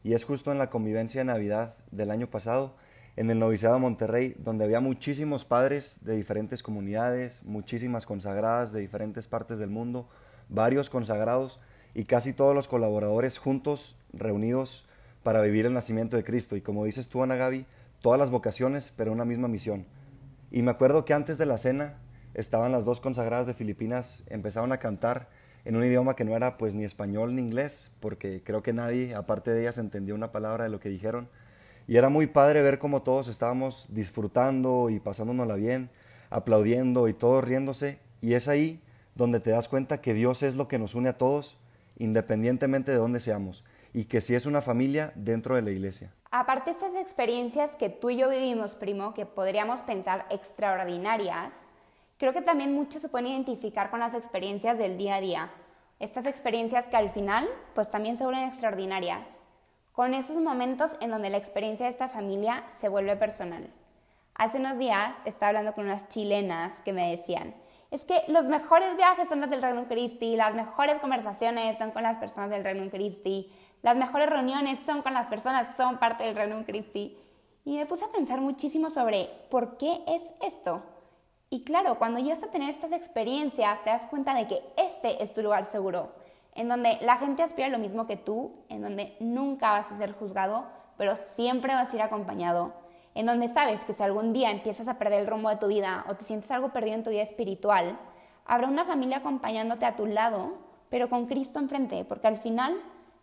Y 0.01 0.13
es 0.13 0.23
justo 0.23 0.51
en 0.51 0.57
la 0.57 0.69
convivencia 0.69 1.19
de 1.19 1.25
Navidad 1.25 1.75
del 1.91 2.09
año 2.09 2.27
pasado, 2.27 2.75
en 3.17 3.29
el 3.29 3.37
Noviciado 3.37 3.75
de 3.75 3.81
Monterrey, 3.81 4.35
donde 4.39 4.63
había 4.63 4.79
muchísimos 4.79 5.43
padres 5.43 5.97
de 6.05 6.15
diferentes 6.15 6.63
comunidades, 6.63 7.43
muchísimas 7.43 8.05
consagradas 8.05 8.71
de 8.71 8.79
diferentes 8.79 9.27
partes 9.27 9.59
del 9.59 9.71
mundo, 9.71 10.07
varios 10.47 10.89
consagrados, 10.89 11.59
y 11.93 12.05
casi 12.05 12.33
todos 12.33 12.55
los 12.55 12.67
colaboradores 12.67 13.37
juntos, 13.37 13.95
reunidos 14.13 14.85
para 15.23 15.41
vivir 15.41 15.65
el 15.65 15.73
nacimiento 15.73 16.17
de 16.17 16.23
Cristo. 16.23 16.55
Y 16.55 16.61
como 16.61 16.85
dices 16.85 17.09
tú, 17.09 17.23
Ana 17.23 17.35
Gaby, 17.35 17.65
todas 18.01 18.19
las 18.19 18.29
vocaciones, 18.29 18.93
pero 18.95 19.11
una 19.11 19.25
misma 19.25 19.47
misión. 19.47 19.85
Y 20.51 20.61
me 20.61 20.71
acuerdo 20.71 21.05
que 21.05 21.13
antes 21.13 21.37
de 21.37 21.45
la 21.45 21.57
cena, 21.57 21.97
estaban 22.33 22.71
las 22.71 22.85
dos 22.85 23.01
consagradas 23.01 23.47
de 23.47 23.53
Filipinas, 23.53 24.23
empezaron 24.27 24.71
a 24.71 24.77
cantar 24.77 25.29
en 25.65 25.75
un 25.75 25.83
idioma 25.83 26.15
que 26.15 26.23
no 26.23 26.35
era 26.35 26.57
pues 26.57 26.73
ni 26.73 26.83
español 26.83 27.35
ni 27.35 27.41
inglés, 27.41 27.91
porque 27.99 28.41
creo 28.43 28.63
que 28.63 28.73
nadie, 28.73 29.13
aparte 29.13 29.51
de 29.51 29.61
ellas, 29.61 29.77
entendía 29.77 30.15
una 30.15 30.31
palabra 30.31 30.63
de 30.63 30.69
lo 30.69 30.79
que 30.79 30.89
dijeron. 30.89 31.29
Y 31.87 31.97
era 31.97 32.09
muy 32.09 32.27
padre 32.27 32.61
ver 32.61 32.79
cómo 32.79 33.01
todos 33.01 33.27
estábamos 33.27 33.87
disfrutando 33.89 34.89
y 34.89 34.99
pasándonosla 34.99 35.55
bien, 35.55 35.89
aplaudiendo 36.29 37.07
y 37.07 37.13
todos 37.13 37.43
riéndose. 37.43 37.99
Y 38.21 38.33
es 38.33 38.47
ahí 38.47 38.81
donde 39.15 39.39
te 39.39 39.49
das 39.49 39.67
cuenta 39.67 39.99
que 39.99 40.13
Dios 40.13 40.43
es 40.43 40.55
lo 40.55 40.67
que 40.67 40.79
nos 40.79 40.95
une 40.95 41.09
a 41.09 41.17
todos, 41.17 41.57
independientemente 41.99 42.91
de 42.91 42.97
dónde 42.97 43.19
seamos, 43.19 43.63
y 43.93 44.05
que 44.05 44.21
si 44.21 44.33
es 44.33 44.45
una 44.45 44.61
familia 44.61 45.11
dentro 45.15 45.55
de 45.55 45.61
la 45.61 45.71
iglesia. 45.71 46.11
Aparte 46.31 46.71
de 46.71 46.75
estas 46.75 46.95
experiencias 46.95 47.75
que 47.75 47.89
tú 47.89 48.09
y 48.09 48.17
yo 48.17 48.29
vivimos, 48.29 48.75
primo, 48.75 49.13
que 49.13 49.25
podríamos 49.25 49.81
pensar 49.81 50.25
extraordinarias, 50.29 51.53
creo 52.17 52.33
que 52.33 52.41
también 52.41 52.73
muchos 52.73 53.01
se 53.01 53.09
pueden 53.09 53.27
identificar 53.27 53.89
con 53.89 53.99
las 53.99 54.13
experiencias 54.13 54.77
del 54.77 54.97
día 54.97 55.15
a 55.15 55.21
día. 55.21 55.51
Estas 55.99 56.25
experiencias 56.25 56.85
que 56.85 56.97
al 56.97 57.11
final, 57.11 57.47
pues 57.75 57.89
también 57.89 58.15
se 58.15 58.23
vuelven 58.23 58.47
extraordinarias. 58.47 59.41
Con 59.91 60.13
esos 60.13 60.37
momentos 60.37 60.91
en 61.01 61.11
donde 61.11 61.29
la 61.29 61.37
experiencia 61.37 61.85
de 61.85 61.91
esta 61.91 62.09
familia 62.09 62.63
se 62.79 62.89
vuelve 62.89 63.15
personal. 63.15 63.69
Hace 64.35 64.59
unos 64.59 64.77
días 64.77 65.15
estaba 65.25 65.49
hablando 65.49 65.73
con 65.73 65.85
unas 65.85 66.07
chilenas 66.07 66.79
que 66.85 66.93
me 66.93 67.09
decían, 67.09 67.53
es 67.91 68.03
que 68.03 68.23
los 68.27 68.45
mejores 68.45 68.95
viajes 68.97 69.29
son 69.29 69.41
los 69.41 69.49
del 69.49 69.61
Reino 69.61 69.87
Christi, 69.87 70.35
las 70.35 70.53
mejores 70.53 70.99
conversaciones 70.99 71.77
son 71.77 71.91
con 71.91 72.03
las 72.03 72.17
personas 72.17 72.51
del 72.51 72.63
Reino 72.63 72.89
Christi, 72.91 73.51
las 73.81 73.95
mejores 73.95 74.29
reuniones 74.29 74.79
son 74.79 75.01
con 75.01 75.13
las 75.13 75.27
personas 75.27 75.67
que 75.67 75.73
son 75.73 75.97
parte 75.97 76.23
del 76.23 76.35
Reino 76.35 76.63
Christi. 76.65 77.17
Y 77.65 77.77
me 77.77 77.85
puse 77.85 78.05
a 78.05 78.11
pensar 78.11 78.41
muchísimo 78.41 78.89
sobre 78.89 79.29
por 79.49 79.77
qué 79.77 80.01
es 80.07 80.33
esto. 80.41 80.83
Y 81.49 81.63
claro, 81.63 81.97
cuando 81.97 82.19
llegas 82.19 82.43
a 82.43 82.51
tener 82.51 82.69
estas 82.69 82.91
experiencias, 82.91 83.83
te 83.83 83.89
das 83.89 84.05
cuenta 84.05 84.35
de 84.35 84.47
que 84.47 84.61
este 84.77 85.23
es 85.23 85.33
tu 85.33 85.41
lugar 85.41 85.65
seguro, 85.65 86.11
en 86.53 86.67
donde 86.67 86.99
la 87.01 87.15
gente 87.15 87.41
aspira 87.41 87.69
lo 87.69 87.79
mismo 87.79 88.05
que 88.05 88.17
tú, 88.17 88.51
en 88.69 88.81
donde 88.81 89.15
nunca 89.19 89.71
vas 89.71 89.91
a 89.91 89.97
ser 89.97 90.11
juzgado, 90.13 90.65
pero 90.97 91.15
siempre 91.15 91.73
vas 91.73 91.91
a 91.91 91.95
ir 91.95 92.01
acompañado 92.03 92.73
en 93.15 93.25
donde 93.25 93.49
sabes 93.49 93.83
que 93.83 93.93
si 93.93 94.03
algún 94.03 94.33
día 94.33 94.51
empiezas 94.51 94.87
a 94.87 94.97
perder 94.97 95.21
el 95.21 95.27
rumbo 95.27 95.49
de 95.49 95.57
tu 95.57 95.67
vida 95.67 96.05
o 96.07 96.15
te 96.15 96.25
sientes 96.25 96.51
algo 96.51 96.69
perdido 96.69 96.95
en 96.95 97.03
tu 97.03 97.09
vida 97.09 97.23
espiritual, 97.23 97.99
habrá 98.45 98.67
una 98.67 98.85
familia 98.85 99.17
acompañándote 99.17 99.85
a 99.85 99.95
tu 99.95 100.05
lado, 100.05 100.57
pero 100.89 101.09
con 101.09 101.25
Cristo 101.27 101.59
enfrente, 101.59 102.05
porque 102.05 102.27
al 102.27 102.37
final 102.37 102.75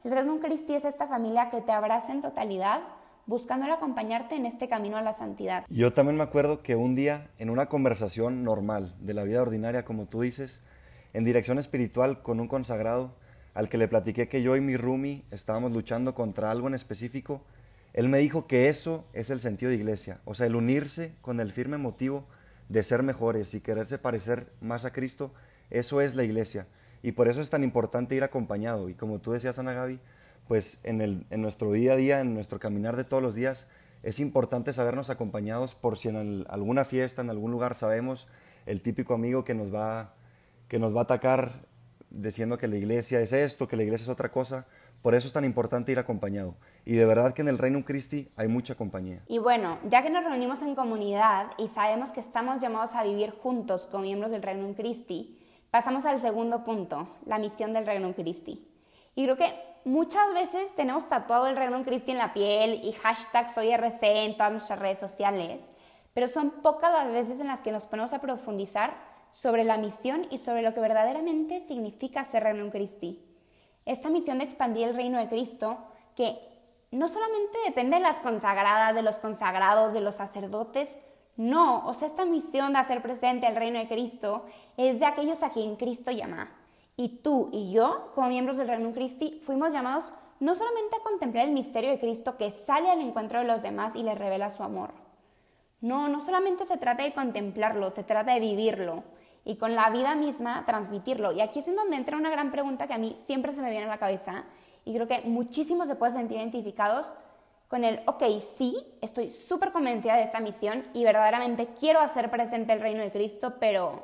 el 0.05 0.13
Reino 0.13 0.39
Cristo 0.39 0.75
es 0.75 0.85
esta 0.85 1.09
familia 1.09 1.51
que 1.51 1.61
te 1.61 1.73
abraza 1.73 2.13
en 2.13 2.23
totalidad, 2.23 2.81
buscándole 3.27 3.73
acompañarte 3.73 4.37
en 4.37 4.47
este 4.47 4.69
camino 4.69 4.97
a 4.97 5.03
la 5.03 5.13
santidad. 5.13 5.65
Yo 5.69 5.93
también 5.93 6.17
me 6.17 6.23
acuerdo 6.23 6.63
que 6.63 6.77
un 6.77 6.95
día, 6.95 7.29
en 7.39 7.51
una 7.51 7.67
conversación 7.67 8.45
normal 8.45 8.95
de 9.01 9.15
la 9.15 9.25
vida 9.25 9.43
ordinaria, 9.43 9.85
como 9.85 10.07
tú 10.07 10.21
dices, 10.21 10.63
en 11.13 11.25
dirección 11.25 11.59
espiritual 11.59 12.23
con 12.23 12.39
un 12.39 12.47
consagrado, 12.47 13.17
al 13.53 13.69
que 13.69 13.79
le 13.79 13.89
platiqué 13.89 14.29
que 14.29 14.43
yo 14.43 14.55
y 14.55 14.61
mi 14.61 14.77
Rumi 14.77 15.25
estábamos 15.31 15.73
luchando 15.73 16.15
contra 16.15 16.51
algo 16.51 16.69
en 16.69 16.75
específico, 16.75 17.43
él 17.97 18.11
me 18.11 18.19
dijo 18.19 18.47
que 18.47 18.69
eso 18.69 19.07
es 19.15 19.31
el 19.31 19.41
sentido 19.41 19.71
de 19.71 19.77
iglesia, 19.77 20.21
o 20.27 20.35
sea, 20.35 20.47
el 20.47 20.55
unirse 20.55 21.15
con 21.23 21.41
el 21.41 21.51
firme 21.51 21.79
motivo 21.79 22.29
de 22.69 22.83
ser 22.83 23.03
mejores 23.03 23.55
y 23.55 23.61
quererse 23.61 23.99
parecer 23.99 24.53
más 24.61 24.85
a 24.85 24.93
Cristo, 24.93 25.33
eso 25.71 26.03
es 26.03 26.15
la 26.15 26.23
iglesia. 26.23 26.67
Y 27.03 27.13
por 27.13 27.29
eso 27.29 27.41
es 27.41 27.51
tan 27.51 27.65
importante 27.65 28.15
ir 28.15 28.23
acompañado. 28.23 28.89
Y 28.89 28.95
como 28.95 29.21
tú 29.21 29.33
decías, 29.33 29.59
Ana 29.59 29.73
Gaby, 29.73 30.01
pues 30.47 30.79
en, 30.83 31.01
el, 31.01 31.27
en 31.31 31.41
nuestro 31.41 31.73
día 31.73 31.95
a 31.95 31.97
día, 31.97 32.21
en 32.21 32.35
nuestro 32.35 32.59
caminar 32.59 32.97
de 32.97 33.05
todos 33.05 33.23
los 33.23 33.35
días, 33.35 33.69
es 34.03 34.21
importante 34.21 34.73
sabernos 34.73 35.09
acompañados 35.09 35.75
por 35.75 35.97
si 35.97 36.09
en 36.09 36.45
alguna 36.49 36.85
fiesta, 36.85 37.23
en 37.23 37.31
algún 37.31 37.51
lugar 37.51 37.75
sabemos 37.75 38.29
el 38.67 38.83
típico 38.83 39.15
amigo 39.15 39.43
que 39.43 39.55
nos 39.55 39.75
va, 39.75 40.15
que 40.69 40.79
nos 40.79 40.95
va 40.95 41.01
a 41.01 41.05
atacar 41.05 41.67
diciendo 42.11 42.59
que 42.59 42.69
la 42.69 42.77
iglesia 42.77 43.21
es 43.21 43.33
esto, 43.33 43.69
que 43.69 43.77
la 43.77 43.85
iglesia 43.85 44.05
es 44.05 44.11
otra 44.11 44.31
cosa, 44.31 44.67
por 45.03 45.15
eso 45.15 45.27
es 45.27 45.33
tan 45.33 45.45
importante 45.45 45.93
ir 45.93 45.99
acompañado. 45.99 46.57
Y 46.85 46.95
de 46.95 47.07
verdad 47.07 47.33
que 47.33 47.43
en 47.43 47.49
el 47.49 47.59
Reino 47.59 47.85
Christi 47.85 48.29
hay 48.37 48.49
mucha 48.49 48.75
compañía. 48.75 49.23
Y 49.29 49.39
bueno, 49.39 49.79
ya 49.89 50.03
que 50.03 50.11
nos 50.11 50.25
reunimos 50.25 50.63
en 50.63 50.75
comunidad 50.75 51.53
y 51.59 51.69
sabemos 51.69 52.11
que 52.11 52.21
estamos 52.21 52.61
llamados 52.61 52.95
a 52.95 53.05
vivir 53.05 53.31
juntos 53.31 53.87
como 53.91 54.03
miembros 54.03 54.31
del 54.31 54.43
Reino 54.43 54.75
Christi, 54.75 55.39
pasamos 55.71 56.07
al 56.07 56.21
segundo 56.21 56.65
punto, 56.65 57.09
la 57.25 57.39
misión 57.39 57.73
del 57.73 57.87
Reino 57.87 58.15
Christi. 58.15 58.67
Y 59.15 59.25
creo 59.25 59.37
que 59.37 59.55
muchas 59.85 60.33
veces 60.35 60.75
tenemos 60.75 61.09
tatuado 61.09 61.47
el 61.47 61.57
Reino 61.57 61.83
Christi 61.85 62.11
en 62.11 62.19
la 62.19 62.35
piel 62.35 62.81
y 62.83 62.93
hashtag 62.93 63.53
soy 63.53 63.71
RC 63.71 64.25
en 64.25 64.37
todas 64.37 64.53
nuestras 64.53 64.79
redes 64.79 64.99
sociales, 64.99 65.63
pero 66.15 66.29
son 66.29 66.51
pocas 66.63 66.93
las 66.93 67.13
veces 67.13 67.41
en 67.41 67.47
las 67.47 67.63
que 67.63 67.73
nos 67.73 67.87
ponemos 67.87 68.13
a 68.13 68.21
profundizar 68.21 68.95
sobre 69.31 69.65
la 69.65 69.77
misión 69.77 70.27
y 70.31 70.39
sobre 70.39 70.63
lo 70.63 70.75
que 70.75 70.81
verdaderamente 70.81 71.63
significa 71.63 72.25
ser 72.25 72.43
Reino 72.43 72.71
Christi 72.71 73.23
esta 73.87 74.11
misión 74.11 74.39
de 74.39 74.45
expandir 74.45 74.89
el 74.89 74.97
reino 74.97 75.19
de 75.19 75.29
Cristo, 75.29 75.79
que 76.15 76.39
no 76.91 77.09
solamente 77.09 77.59
depende 77.65 77.97
de 77.97 78.03
las 78.03 78.19
consagradas, 78.19 78.95
de 78.95 79.03
los 79.03 79.19
consagrados, 79.19 79.93
de 79.93 80.01
los 80.01 80.17
sacerdotes, 80.17 80.99
no, 81.37 81.87
o 81.87 81.95
sea, 81.95 82.09
esta 82.09 82.25
misión 82.25 82.73
de 82.73 82.79
hacer 82.79 83.03
presente 83.03 83.47
el 83.47 83.57
reino 83.57 83.79
de 83.79 83.89
Cristo 83.89 84.47
es 84.77 84.99
de 84.99 85.07
aquellos 85.07 85.43
a 85.43 85.51
quien 85.51 85.77
Cristo 85.77 86.11
llama. 86.11 86.51
Y 86.97 87.21
tú 87.21 87.51
y 87.53 87.73
yo, 87.73 88.11
como 88.15 88.29
miembros 88.29 88.57
del 88.57 88.69
reino 88.69 88.89
de 88.89 88.95
Cristo, 88.95 89.27
fuimos 89.45 89.73
llamados 89.73 90.15
no 90.41 90.55
solamente 90.55 90.97
a 90.97 91.03
contemplar 91.03 91.47
el 91.47 91.53
misterio 91.53 91.91
de 91.91 92.01
Cristo 92.01 92.37
que 92.39 92.51
sale 92.51 92.91
al 92.91 93.01
encuentro 93.01 93.39
de 93.39 93.47
los 93.47 93.63
demás 93.63 93.97
y 93.97 94.03
les 94.03 94.19
revela 94.19 94.51
su 94.51 94.63
amor. 94.63 94.93
No, 95.83 96.09
no 96.09 96.23
solamente 96.23 96.65
se 96.65 96.79
trata 96.79 97.05
de 97.05 97.13
contemplarlo, 97.13 97.91
se 97.91 98.03
trata 98.03 98.33
de 98.33 98.41
vivirlo 98.41 99.05
y 99.47 99.57
con 99.57 99.77
la 99.77 99.89
vida 99.91 100.17
misma 100.17 100.65
transmitirlo. 100.67 101.31
Y 101.31 101.41
aquí 101.41 101.61
es 101.61 101.69
en 101.69 101.77
donde 101.77 101.97
entra 101.97 102.17
una 102.17 102.31
gran 102.31 102.51
pregunta 102.51 102.89
que 102.89 102.95
a 102.95 102.99
mí 102.99 103.17
siempre 103.23 103.53
se 103.53 103.63
me 103.63 103.71
viene 103.71 103.87
a 103.87 103.89
la 103.89 103.99
cabeza 103.99 104.45
y 104.85 104.93
creo 104.93 105.07
que 105.07 105.21
muchísimos 105.23 105.87
se 105.87 105.95
pueden 105.95 106.17
sentir 106.17 106.37
identificados 106.37 107.07
con 107.69 107.85
el, 107.85 108.01
ok, 108.07 108.25
sí, 108.41 108.77
estoy 109.01 109.31
súper 109.31 109.71
convencida 109.71 110.17
de 110.17 110.25
esta 110.25 110.41
misión 110.41 110.85
y 110.95 111.05
verdaderamente 111.05 111.69
quiero 111.79 112.01
hacer 112.01 112.29
presente 112.29 112.73
el 112.73 112.81
reino 112.81 113.03
de 113.03 113.13
Cristo, 113.13 113.55
pero 113.61 114.03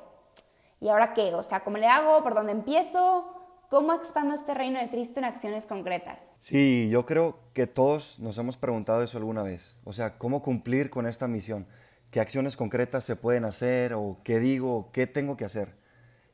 ¿y 0.80 0.88
ahora 0.88 1.12
qué? 1.12 1.34
O 1.34 1.42
sea, 1.42 1.60
¿cómo 1.60 1.76
le 1.76 1.86
hago? 1.86 2.22
¿Por 2.22 2.34
dónde 2.34 2.52
empiezo? 2.52 3.26
¿Cómo 3.68 3.94
expando 3.94 4.34
este 4.34 4.54
reino 4.54 4.78
de 4.78 4.90
Cristo 4.90 5.18
en 5.18 5.24
acciones 5.24 5.66
concretas? 5.66 6.18
Sí, 6.38 6.88
yo 6.88 7.04
creo 7.04 7.38
que 7.52 7.66
todos 7.66 8.20
nos 8.20 8.38
hemos 8.38 8.56
preguntado 8.56 9.02
eso 9.02 9.18
alguna 9.18 9.42
vez. 9.42 9.80
O 9.84 9.92
sea, 9.92 10.18
¿cómo 10.18 10.40
cumplir 10.40 10.88
con 10.88 11.06
esta 11.06 11.26
misión? 11.26 11.66
Qué 12.12 12.20
acciones 12.20 12.56
concretas 12.56 13.04
se 13.04 13.16
pueden 13.16 13.46
hacer 13.46 13.94
o 13.94 14.20
qué 14.22 14.38
digo, 14.38 14.90
qué 14.92 15.06
tengo 15.06 15.38
que 15.38 15.46
hacer. 15.46 15.74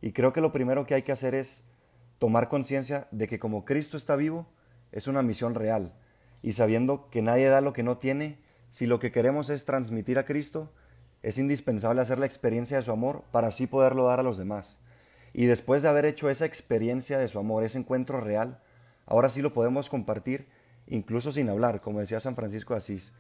Y 0.03 0.11
creo 0.11 0.33
que 0.33 0.41
lo 0.41 0.53
primero 0.53 0.87
que 0.87 0.95
hay 0.95 1.03
que 1.03 1.13
hacer 1.13 1.37
es 1.37 1.69
tomar 2.19 2.49
conciencia 2.49 3.07
de 3.13 3.29
que 3.29 3.39
como 3.39 3.65
Cristo 3.65 3.97
está 3.97 4.17
vivo, 4.17 4.49
es 4.91 5.07
una 5.07 5.23
misión 5.23 5.55
real. 5.55 5.95
Y 6.43 6.53
sabiendo 6.55 7.09
que 7.11 7.23
nadie 7.23 7.47
da 7.47 7.61
lo 7.61 7.73
que 7.73 7.85
no 7.85 7.97
tiene, 7.97 8.41
si 8.71 8.87
lo 8.87 8.99
que 8.99 9.13
queremos 9.13 9.51
es 9.51 9.65
transmitir 9.65 10.19
a 10.19 10.25
Cristo, 10.25 10.73
es 11.23 11.39
indispensable 11.39 12.01
hacer 12.01 12.19
la 12.19 12.27
experiencia 12.27 12.77
de 12.77 12.83
su 12.83 12.91
amor 12.91 13.23
para 13.31 13.47
así 13.47 13.69
poderlo 13.69 14.07
dar 14.07 14.19
a 14.19 14.25
los 14.25 14.37
demás. 14.37 14.81
Y 15.33 15.47
después 15.47 15.83
de 15.83 15.91
haber 15.91 16.07
hecho 16.07 16.29
esa 16.29 16.45
experiencia 16.45 17.19
de 17.19 17.29
su 17.29 17.39
amor, 17.39 17.63
ese 17.63 17.79
encuentro 17.79 18.21
real, 18.21 18.61
ahora 19.07 19.31
sí 19.31 19.43
lo 19.43 19.55
podemos 19.55 19.89
compartir, 19.89 20.49
incluso 20.89 21.31
sin 21.31 21.49
hablar, 21.49 21.81
como 21.81 22.01
decía 22.01 22.19
San 22.19 22.35
Francisco 22.35 22.75
de 22.75 22.79
Asís. 22.79 23.13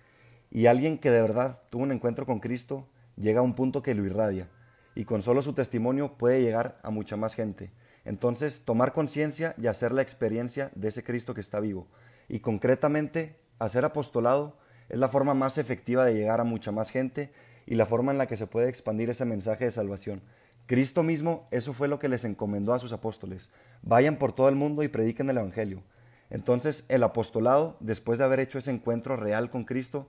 Y 0.50 0.66
alguien 0.66 0.98
que 0.98 1.10
de 1.10 1.20
verdad 1.22 1.62
tuvo 1.70 1.82
un 1.82 1.92
encuentro 1.92 2.26
con 2.26 2.40
Cristo 2.40 2.88
llega 3.16 3.40
a 3.40 3.44
un 3.44 3.54
punto 3.54 3.82
que 3.82 3.94
lo 3.94 4.04
irradia 4.04 4.48
y 4.94 5.04
con 5.04 5.22
solo 5.22 5.42
su 5.42 5.52
testimonio 5.52 6.14
puede 6.18 6.42
llegar 6.42 6.78
a 6.82 6.90
mucha 6.90 7.16
más 7.16 7.34
gente. 7.34 7.70
Entonces, 8.04 8.62
tomar 8.64 8.92
conciencia 8.92 9.54
y 9.58 9.66
hacer 9.66 9.92
la 9.92 10.02
experiencia 10.02 10.70
de 10.74 10.88
ese 10.88 11.04
Cristo 11.04 11.34
que 11.34 11.40
está 11.40 11.60
vivo. 11.60 11.86
Y 12.28 12.40
concretamente, 12.40 13.38
hacer 13.58 13.84
apostolado 13.84 14.56
es 14.88 14.98
la 14.98 15.08
forma 15.08 15.34
más 15.34 15.58
efectiva 15.58 16.04
de 16.04 16.14
llegar 16.14 16.40
a 16.40 16.44
mucha 16.44 16.72
más 16.72 16.90
gente 16.90 17.30
y 17.66 17.74
la 17.74 17.86
forma 17.86 18.12
en 18.12 18.18
la 18.18 18.26
que 18.26 18.36
se 18.36 18.46
puede 18.46 18.68
expandir 18.68 19.10
ese 19.10 19.24
mensaje 19.24 19.66
de 19.66 19.72
salvación. 19.72 20.22
Cristo 20.66 21.02
mismo, 21.02 21.46
eso 21.50 21.72
fue 21.72 21.86
lo 21.86 21.98
que 21.98 22.08
les 22.08 22.24
encomendó 22.24 22.72
a 22.72 22.78
sus 22.78 22.92
apóstoles. 22.92 23.52
Vayan 23.82 24.16
por 24.16 24.32
todo 24.32 24.48
el 24.48 24.56
mundo 24.56 24.82
y 24.82 24.88
prediquen 24.88 25.30
el 25.30 25.36
Evangelio. 25.36 25.82
Entonces, 26.30 26.84
el 26.88 27.02
apostolado, 27.02 27.76
después 27.80 28.18
de 28.18 28.24
haber 28.24 28.40
hecho 28.40 28.58
ese 28.58 28.70
encuentro 28.70 29.16
real 29.16 29.48
con 29.48 29.64
Cristo, 29.64 30.08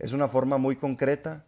es 0.00 0.12
una 0.12 0.28
forma 0.28 0.56
muy 0.58 0.76
concreta 0.76 1.44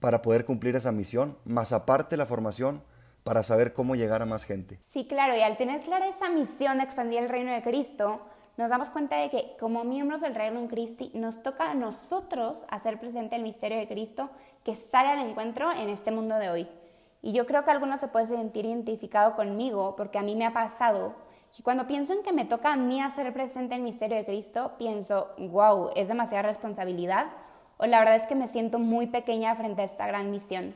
para 0.00 0.22
poder 0.22 0.44
cumplir 0.44 0.76
esa 0.76 0.92
misión, 0.92 1.36
más 1.44 1.72
aparte 1.72 2.16
la 2.16 2.26
formación 2.26 2.82
para 3.24 3.42
saber 3.42 3.72
cómo 3.72 3.96
llegar 3.96 4.22
a 4.22 4.26
más 4.26 4.44
gente. 4.44 4.78
Sí, 4.82 5.06
claro, 5.06 5.36
y 5.36 5.42
al 5.42 5.56
tener 5.56 5.80
clara 5.82 6.06
esa 6.06 6.30
misión 6.30 6.78
de 6.78 6.84
expandir 6.84 7.18
el 7.18 7.28
reino 7.28 7.52
de 7.52 7.62
Cristo, 7.62 8.20
nos 8.56 8.70
damos 8.70 8.90
cuenta 8.90 9.16
de 9.16 9.30
que 9.30 9.56
como 9.58 9.84
miembros 9.84 10.20
del 10.20 10.34
reino 10.34 10.60
en 10.60 10.68
Cristo 10.68 11.04
nos 11.14 11.42
toca 11.42 11.70
a 11.70 11.74
nosotros 11.74 12.64
hacer 12.70 13.00
presente 13.00 13.36
el 13.36 13.42
misterio 13.42 13.78
de 13.78 13.88
Cristo 13.88 14.30
que 14.64 14.76
sale 14.76 15.08
al 15.08 15.28
encuentro 15.28 15.72
en 15.72 15.88
este 15.88 16.12
mundo 16.12 16.36
de 16.36 16.50
hoy. 16.50 16.68
Y 17.20 17.32
yo 17.32 17.46
creo 17.46 17.64
que 17.64 17.70
algunos 17.70 18.00
se 18.00 18.08
pueden 18.08 18.28
sentir 18.28 18.64
identificado 18.64 19.34
conmigo 19.34 19.96
porque 19.96 20.18
a 20.18 20.22
mí 20.22 20.36
me 20.36 20.46
ha 20.46 20.52
pasado 20.52 21.14
y 21.58 21.62
cuando 21.62 21.86
pienso 21.86 22.14
en 22.14 22.22
que 22.22 22.32
me 22.32 22.44
toca 22.46 22.72
a 22.72 22.76
mí 22.76 23.00
hacer 23.00 23.32
presente 23.32 23.74
el 23.74 23.82
misterio 23.82 24.16
de 24.16 24.24
Cristo, 24.24 24.72
pienso, 24.78 25.34
wow, 25.36 25.90
es 25.94 26.08
demasiada 26.08 26.42
responsabilidad 26.42 27.26
o 27.82 27.86
la 27.86 27.98
verdad 27.98 28.14
es 28.14 28.28
que 28.28 28.36
me 28.36 28.46
siento 28.46 28.78
muy 28.78 29.08
pequeña 29.08 29.56
frente 29.56 29.82
a 29.82 29.84
esta 29.84 30.06
gran 30.06 30.30
misión. 30.30 30.72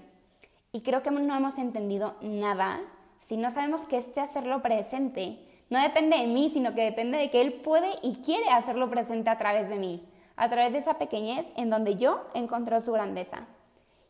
Y 0.73 0.81
creo 0.81 1.05
que 1.05 1.13
no 1.13 1.37
hemos 1.37 1.57
entendido 1.57 2.17
nada 2.21 2.81
si 3.21 3.37
no 3.37 3.49
sabemos 3.53 3.87
que 3.87 3.97
este 3.97 4.21
hacerlo 4.21 4.61
presente 4.61 5.39
no 5.71 5.81
depende 5.81 6.17
de 6.19 6.27
mí, 6.27 6.49
sino 6.49 6.75
que 6.75 6.83
depende 6.83 7.17
de 7.17 7.31
que 7.31 7.41
Él 7.41 7.53
puede 7.53 7.89
y 8.03 8.17
quiere 8.17 8.51
hacerlo 8.51 8.91
presente 8.91 9.31
a 9.31 9.39
través 9.39 9.69
de 9.69 9.79
mí, 9.79 10.05
a 10.35 10.49
través 10.49 10.73
de 10.73 10.81
esa 10.81 10.99
pequeñez 10.99 11.53
en 11.57 11.71
donde 11.71 11.95
yo 11.95 12.27
encontró 12.35 12.81
su 12.81 12.91
grandeza. 12.91 13.47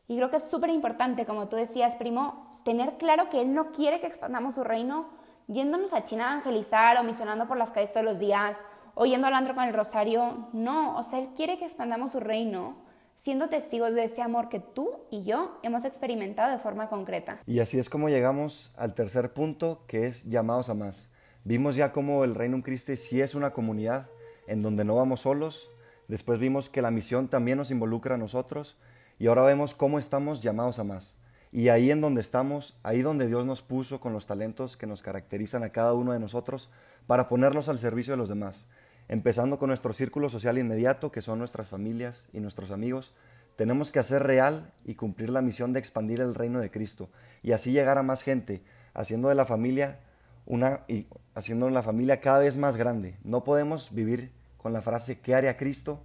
Y 0.08 0.16
creo 0.16 0.30
que 0.30 0.38
es 0.38 0.50
súper 0.50 0.70
importante, 0.70 1.26
como 1.26 1.48
tú 1.48 1.56
decías, 1.56 1.96
primo, 1.96 2.60
tener 2.64 2.96
claro 2.96 3.28
que 3.28 3.42
Él 3.42 3.52
no 3.52 3.72
quiere 3.72 4.00
que 4.00 4.06
expandamos 4.06 4.54
su 4.54 4.64
reino 4.64 5.08
yéndonos 5.48 5.92
a 5.92 6.04
China 6.04 6.28
a 6.28 6.32
evangelizar 6.32 6.96
o 6.96 7.02
misionando 7.02 7.46
por 7.46 7.58
las 7.58 7.72
calles 7.72 7.92
todos 7.92 8.06
los 8.06 8.18
días 8.18 8.56
o 8.94 9.04
yendo 9.04 9.26
al 9.26 9.34
antro 9.34 9.54
con 9.54 9.64
el 9.64 9.74
rosario. 9.74 10.48
No, 10.54 10.96
o 10.96 11.04
sea, 11.04 11.18
Él 11.18 11.28
quiere 11.36 11.58
que 11.58 11.66
expandamos 11.66 12.12
su 12.12 12.20
reino 12.20 12.85
siendo 13.16 13.48
testigos 13.48 13.94
de 13.94 14.04
ese 14.04 14.22
amor 14.22 14.48
que 14.48 14.60
tú 14.60 15.00
y 15.10 15.24
yo 15.24 15.58
hemos 15.62 15.84
experimentado 15.84 16.52
de 16.52 16.58
forma 16.58 16.88
concreta. 16.88 17.40
Y 17.46 17.60
así 17.60 17.78
es 17.78 17.88
como 17.88 18.08
llegamos 18.08 18.72
al 18.76 18.94
tercer 18.94 19.32
punto, 19.32 19.84
que 19.86 20.06
es 20.06 20.24
llamados 20.24 20.68
a 20.68 20.74
más. 20.74 21.10
Vimos 21.44 21.76
ya 21.76 21.92
cómo 21.92 22.24
el 22.24 22.34
Reino 22.34 22.62
Cristo 22.62 22.94
sí 22.96 23.20
es 23.20 23.34
una 23.34 23.52
comunidad 23.52 24.08
en 24.46 24.62
donde 24.62 24.84
no 24.84 24.96
vamos 24.96 25.20
solos. 25.20 25.70
Después 26.08 26.38
vimos 26.38 26.68
que 26.68 26.82
la 26.82 26.90
misión 26.90 27.28
también 27.28 27.58
nos 27.58 27.70
involucra 27.70 28.14
a 28.14 28.18
nosotros. 28.18 28.76
Y 29.18 29.28
ahora 29.28 29.42
vemos 29.42 29.74
cómo 29.74 29.98
estamos 29.98 30.42
llamados 30.42 30.78
a 30.78 30.84
más. 30.84 31.16
Y 31.52 31.68
ahí 31.68 31.90
en 31.90 32.00
donde 32.00 32.20
estamos, 32.20 32.76
ahí 32.82 33.00
donde 33.00 33.26
Dios 33.26 33.46
nos 33.46 33.62
puso 33.62 34.00
con 34.00 34.12
los 34.12 34.26
talentos 34.26 34.76
que 34.76 34.86
nos 34.86 35.02
caracterizan 35.02 35.62
a 35.62 35.70
cada 35.70 35.94
uno 35.94 36.12
de 36.12 36.18
nosotros 36.18 36.68
para 37.06 37.28
ponerlos 37.28 37.68
al 37.68 37.78
servicio 37.78 38.12
de 38.12 38.18
los 38.18 38.28
demás. 38.28 38.68
Empezando 39.08 39.58
con 39.58 39.68
nuestro 39.68 39.92
círculo 39.92 40.28
social 40.30 40.58
inmediato, 40.58 41.12
que 41.12 41.22
son 41.22 41.38
nuestras 41.38 41.68
familias 41.68 42.26
y 42.32 42.40
nuestros 42.40 42.70
amigos, 42.70 43.14
tenemos 43.54 43.90
que 43.90 43.98
hacer 43.98 44.22
real 44.24 44.72
y 44.84 44.94
cumplir 44.94 45.30
la 45.30 45.42
misión 45.42 45.72
de 45.72 45.78
expandir 45.78 46.20
el 46.20 46.34
reino 46.34 46.60
de 46.60 46.70
Cristo 46.70 47.08
y 47.42 47.52
así 47.52 47.72
llegar 47.72 47.98
a 47.98 48.02
más 48.02 48.22
gente, 48.22 48.62
haciendo 48.94 49.28
de 49.28 49.34
la 49.34 49.46
familia 49.46 50.00
una 50.44 50.80
y 50.88 51.06
haciendo 51.34 51.68
la 51.70 51.82
familia 51.82 52.20
cada 52.20 52.40
vez 52.40 52.56
más 52.56 52.76
grande. 52.76 53.16
No 53.24 53.44
podemos 53.44 53.94
vivir 53.94 54.32
con 54.58 54.72
la 54.72 54.82
frase 54.82 55.20
¿qué 55.20 55.34
haría 55.34 55.56
Cristo? 55.56 56.02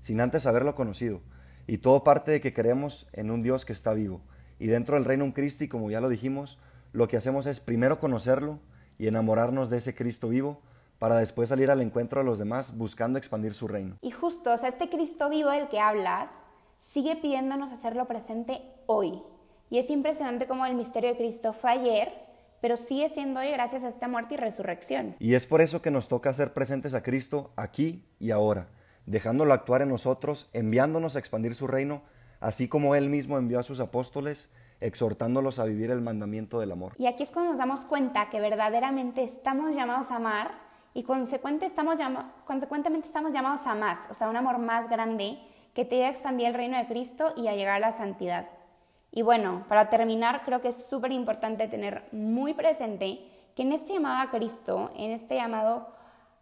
sin 0.00 0.20
antes 0.20 0.46
haberlo 0.46 0.74
conocido. 0.74 1.22
Y 1.66 1.78
todo 1.78 2.04
parte 2.04 2.30
de 2.30 2.40
que 2.42 2.52
creemos 2.52 3.08
en 3.14 3.30
un 3.30 3.42
Dios 3.42 3.64
que 3.64 3.72
está 3.72 3.94
vivo. 3.94 4.20
Y 4.58 4.66
dentro 4.66 4.96
del 4.96 5.06
reino 5.06 5.24
un 5.24 5.32
Cristo, 5.32 5.64
como 5.70 5.90
ya 5.90 6.02
lo 6.02 6.10
dijimos, 6.10 6.58
lo 6.92 7.08
que 7.08 7.16
hacemos 7.16 7.46
es 7.46 7.58
primero 7.58 7.98
conocerlo 7.98 8.60
y 8.98 9.06
enamorarnos 9.06 9.70
de 9.70 9.78
ese 9.78 9.94
Cristo 9.94 10.28
vivo 10.28 10.60
para 11.04 11.18
después 11.18 11.50
salir 11.50 11.70
al 11.70 11.82
encuentro 11.82 12.22
de 12.22 12.24
los 12.24 12.38
demás 12.38 12.78
buscando 12.78 13.18
expandir 13.18 13.52
su 13.52 13.68
reino. 13.68 13.98
Y 14.00 14.10
justo, 14.10 14.54
o 14.54 14.56
sea, 14.56 14.70
este 14.70 14.88
Cristo 14.88 15.28
vivo 15.28 15.50
del 15.50 15.68
que 15.68 15.78
hablas 15.78 16.32
sigue 16.78 17.14
pidiéndonos 17.16 17.72
hacerlo 17.72 18.06
presente 18.06 18.62
hoy. 18.86 19.22
Y 19.68 19.76
es 19.76 19.90
impresionante 19.90 20.46
cómo 20.46 20.64
el 20.64 20.74
misterio 20.74 21.10
de 21.10 21.18
Cristo 21.18 21.52
fue 21.52 21.72
ayer, 21.72 22.10
pero 22.62 22.78
sigue 22.78 23.10
siendo 23.10 23.40
hoy 23.40 23.50
gracias 23.50 23.84
a 23.84 23.90
esta 23.90 24.08
muerte 24.08 24.32
y 24.32 24.36
resurrección. 24.38 25.14
Y 25.18 25.34
es 25.34 25.44
por 25.44 25.60
eso 25.60 25.82
que 25.82 25.90
nos 25.90 26.08
toca 26.08 26.30
hacer 26.30 26.54
presentes 26.54 26.94
a 26.94 27.02
Cristo 27.02 27.52
aquí 27.56 28.08
y 28.18 28.30
ahora, 28.30 28.68
dejándolo 29.04 29.52
actuar 29.52 29.82
en 29.82 29.90
nosotros, 29.90 30.48
enviándonos 30.54 31.16
a 31.16 31.18
expandir 31.18 31.54
su 31.54 31.66
reino, 31.66 32.00
así 32.40 32.66
como 32.66 32.94
Él 32.94 33.10
mismo 33.10 33.36
envió 33.36 33.60
a 33.60 33.62
sus 33.62 33.80
apóstoles 33.80 34.48
exhortándolos 34.80 35.58
a 35.58 35.66
vivir 35.66 35.90
el 35.90 36.00
mandamiento 36.00 36.60
del 36.60 36.72
amor. 36.72 36.94
Y 36.96 37.08
aquí 37.08 37.24
es 37.24 37.30
cuando 37.30 37.50
nos 37.50 37.58
damos 37.58 37.84
cuenta 37.84 38.30
que 38.30 38.40
verdaderamente 38.40 39.22
estamos 39.22 39.76
llamados 39.76 40.10
a 40.10 40.16
amar 40.16 40.64
y 40.94 41.02
consecuentemente 41.02 41.66
estamos, 41.66 41.96
llamados 41.98 43.66
a 43.66 43.74
más, 43.74 44.08
o 44.10 44.14
sea, 44.14 44.28
un 44.28 44.36
amor 44.36 44.58
más 44.58 44.88
grande 44.88 45.38
que 45.74 45.84
te 45.84 45.96
lleve 45.96 46.06
a 46.06 46.10
expandir 46.10 46.46
el 46.46 46.54
reino 46.54 46.78
de 46.78 46.86
Cristo 46.86 47.32
y 47.36 47.48
a 47.48 47.56
llegar 47.56 47.74
a 47.74 47.80
la 47.80 47.92
santidad. 47.92 48.46
Y 49.10 49.22
bueno, 49.22 49.64
para 49.68 49.90
terminar, 49.90 50.42
creo 50.44 50.60
que 50.60 50.68
es 50.68 50.86
súper 50.86 51.10
importante 51.10 51.66
tener 51.66 52.04
muy 52.12 52.54
presente 52.54 53.28
que 53.56 53.62
en 53.62 53.72
este 53.72 53.94
llamado 53.94 54.22
a 54.22 54.30
Cristo, 54.30 54.92
en 54.96 55.10
este 55.10 55.34
llamado 55.34 55.88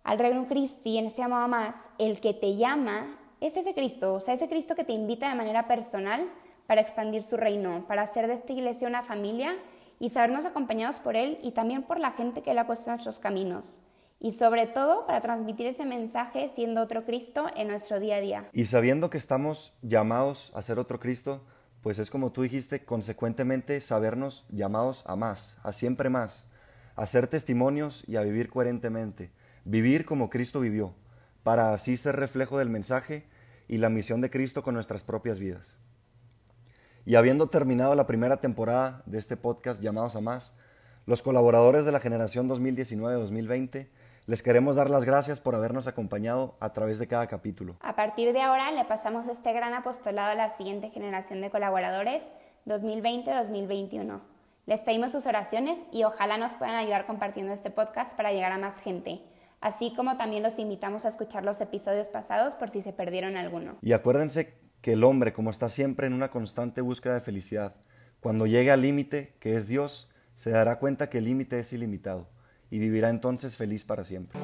al 0.04 0.18
reino 0.18 0.46
Cristi, 0.46 0.98
en 0.98 1.06
este 1.06 1.22
llamado 1.22 1.44
a 1.44 1.48
más, 1.48 1.88
el 1.98 2.20
que 2.20 2.34
te 2.34 2.56
llama 2.56 3.18
es 3.40 3.56
ese 3.56 3.72
Cristo, 3.72 4.14
o 4.14 4.20
sea, 4.20 4.34
ese 4.34 4.48
Cristo 4.48 4.74
que 4.74 4.84
te 4.84 4.92
invita 4.92 5.30
de 5.30 5.34
manera 5.34 5.66
personal 5.66 6.28
para 6.66 6.82
expandir 6.82 7.22
su 7.22 7.38
reino, 7.38 7.86
para 7.88 8.02
hacer 8.02 8.26
de 8.26 8.34
esta 8.34 8.52
iglesia 8.52 8.86
una 8.86 9.02
familia 9.02 9.56
y 9.98 10.10
sabernos 10.10 10.44
acompañados 10.44 10.98
por 10.98 11.16
Él 11.16 11.38
y 11.42 11.52
también 11.52 11.82
por 11.84 11.98
la 11.98 12.12
gente 12.12 12.42
que 12.42 12.50
Él 12.50 12.58
ha 12.58 12.66
puesto 12.66 12.90
en 12.90 12.96
nuestros 12.96 13.18
caminos 13.18 13.80
y 14.22 14.30
sobre 14.30 14.68
todo 14.68 15.04
para 15.04 15.20
transmitir 15.20 15.66
ese 15.66 15.84
mensaje 15.84 16.48
siendo 16.54 16.80
otro 16.80 17.04
Cristo 17.04 17.46
en 17.56 17.66
nuestro 17.66 17.98
día 17.98 18.16
a 18.16 18.20
día. 18.20 18.48
Y 18.52 18.66
sabiendo 18.66 19.10
que 19.10 19.18
estamos 19.18 19.74
llamados 19.82 20.52
a 20.54 20.62
ser 20.62 20.78
otro 20.78 21.00
Cristo, 21.00 21.44
pues 21.82 21.98
es 21.98 22.08
como 22.08 22.30
tú 22.30 22.42
dijiste, 22.42 22.84
consecuentemente 22.84 23.80
sabernos 23.80 24.46
llamados 24.48 25.02
a 25.08 25.16
más, 25.16 25.58
a 25.64 25.72
siempre 25.72 26.08
más, 26.08 26.48
a 26.94 27.04
ser 27.06 27.26
testimonios 27.26 28.04
y 28.06 28.14
a 28.14 28.22
vivir 28.22 28.48
coherentemente, 28.48 29.32
vivir 29.64 30.04
como 30.04 30.30
Cristo 30.30 30.60
vivió, 30.60 30.94
para 31.42 31.72
así 31.72 31.96
ser 31.96 32.14
reflejo 32.14 32.58
del 32.58 32.70
mensaje 32.70 33.26
y 33.66 33.78
la 33.78 33.90
misión 33.90 34.20
de 34.20 34.30
Cristo 34.30 34.62
con 34.62 34.74
nuestras 34.74 35.02
propias 35.02 35.40
vidas. 35.40 35.76
Y 37.04 37.16
habiendo 37.16 37.48
terminado 37.48 37.96
la 37.96 38.06
primera 38.06 38.36
temporada 38.36 39.02
de 39.06 39.18
este 39.18 39.36
podcast 39.36 39.82
llamados 39.82 40.14
a 40.14 40.20
más, 40.20 40.54
los 41.06 41.22
colaboradores 41.22 41.84
de 41.84 41.90
la 41.90 41.98
generación 41.98 42.48
2019-2020 42.48 43.88
les 44.26 44.42
queremos 44.42 44.76
dar 44.76 44.88
las 44.88 45.04
gracias 45.04 45.40
por 45.40 45.54
habernos 45.54 45.88
acompañado 45.88 46.56
a 46.60 46.72
través 46.72 46.98
de 46.98 47.08
cada 47.08 47.26
capítulo. 47.26 47.76
A 47.80 47.96
partir 47.96 48.32
de 48.32 48.40
ahora 48.40 48.70
le 48.70 48.84
pasamos 48.84 49.26
este 49.26 49.52
gran 49.52 49.74
apostolado 49.74 50.30
a 50.30 50.34
la 50.34 50.50
siguiente 50.50 50.90
generación 50.90 51.40
de 51.40 51.50
colaboradores 51.50 52.22
2020-2021. 52.66 54.20
Les 54.66 54.80
pedimos 54.82 55.10
sus 55.10 55.26
oraciones 55.26 55.80
y 55.90 56.04
ojalá 56.04 56.38
nos 56.38 56.52
puedan 56.52 56.76
ayudar 56.76 57.06
compartiendo 57.06 57.52
este 57.52 57.70
podcast 57.70 58.16
para 58.16 58.32
llegar 58.32 58.52
a 58.52 58.58
más 58.58 58.78
gente. 58.80 59.22
Así 59.60 59.92
como 59.96 60.16
también 60.16 60.44
los 60.44 60.58
invitamos 60.60 61.04
a 61.04 61.08
escuchar 61.08 61.44
los 61.44 61.60
episodios 61.60 62.08
pasados 62.08 62.54
por 62.54 62.70
si 62.70 62.80
se 62.80 62.92
perdieron 62.92 63.36
alguno. 63.36 63.76
Y 63.82 63.92
acuérdense 63.92 64.54
que 64.80 64.92
el 64.92 65.02
hombre, 65.02 65.32
como 65.32 65.50
está 65.50 65.68
siempre 65.68 66.06
en 66.06 66.12
una 66.12 66.30
constante 66.30 66.80
búsqueda 66.80 67.14
de 67.14 67.20
felicidad, 67.20 67.74
cuando 68.20 68.46
llegue 68.46 68.70
al 68.70 68.82
límite, 68.82 69.34
que 69.40 69.56
es 69.56 69.66
Dios, 69.66 70.08
se 70.36 70.50
dará 70.50 70.78
cuenta 70.78 71.10
que 71.10 71.18
el 71.18 71.24
límite 71.24 71.58
es 71.58 71.72
ilimitado 71.72 72.28
y 72.72 72.78
vivirá 72.78 73.10
entonces 73.10 73.54
feliz 73.54 73.84
para 73.84 74.02
siempre. 74.02 74.40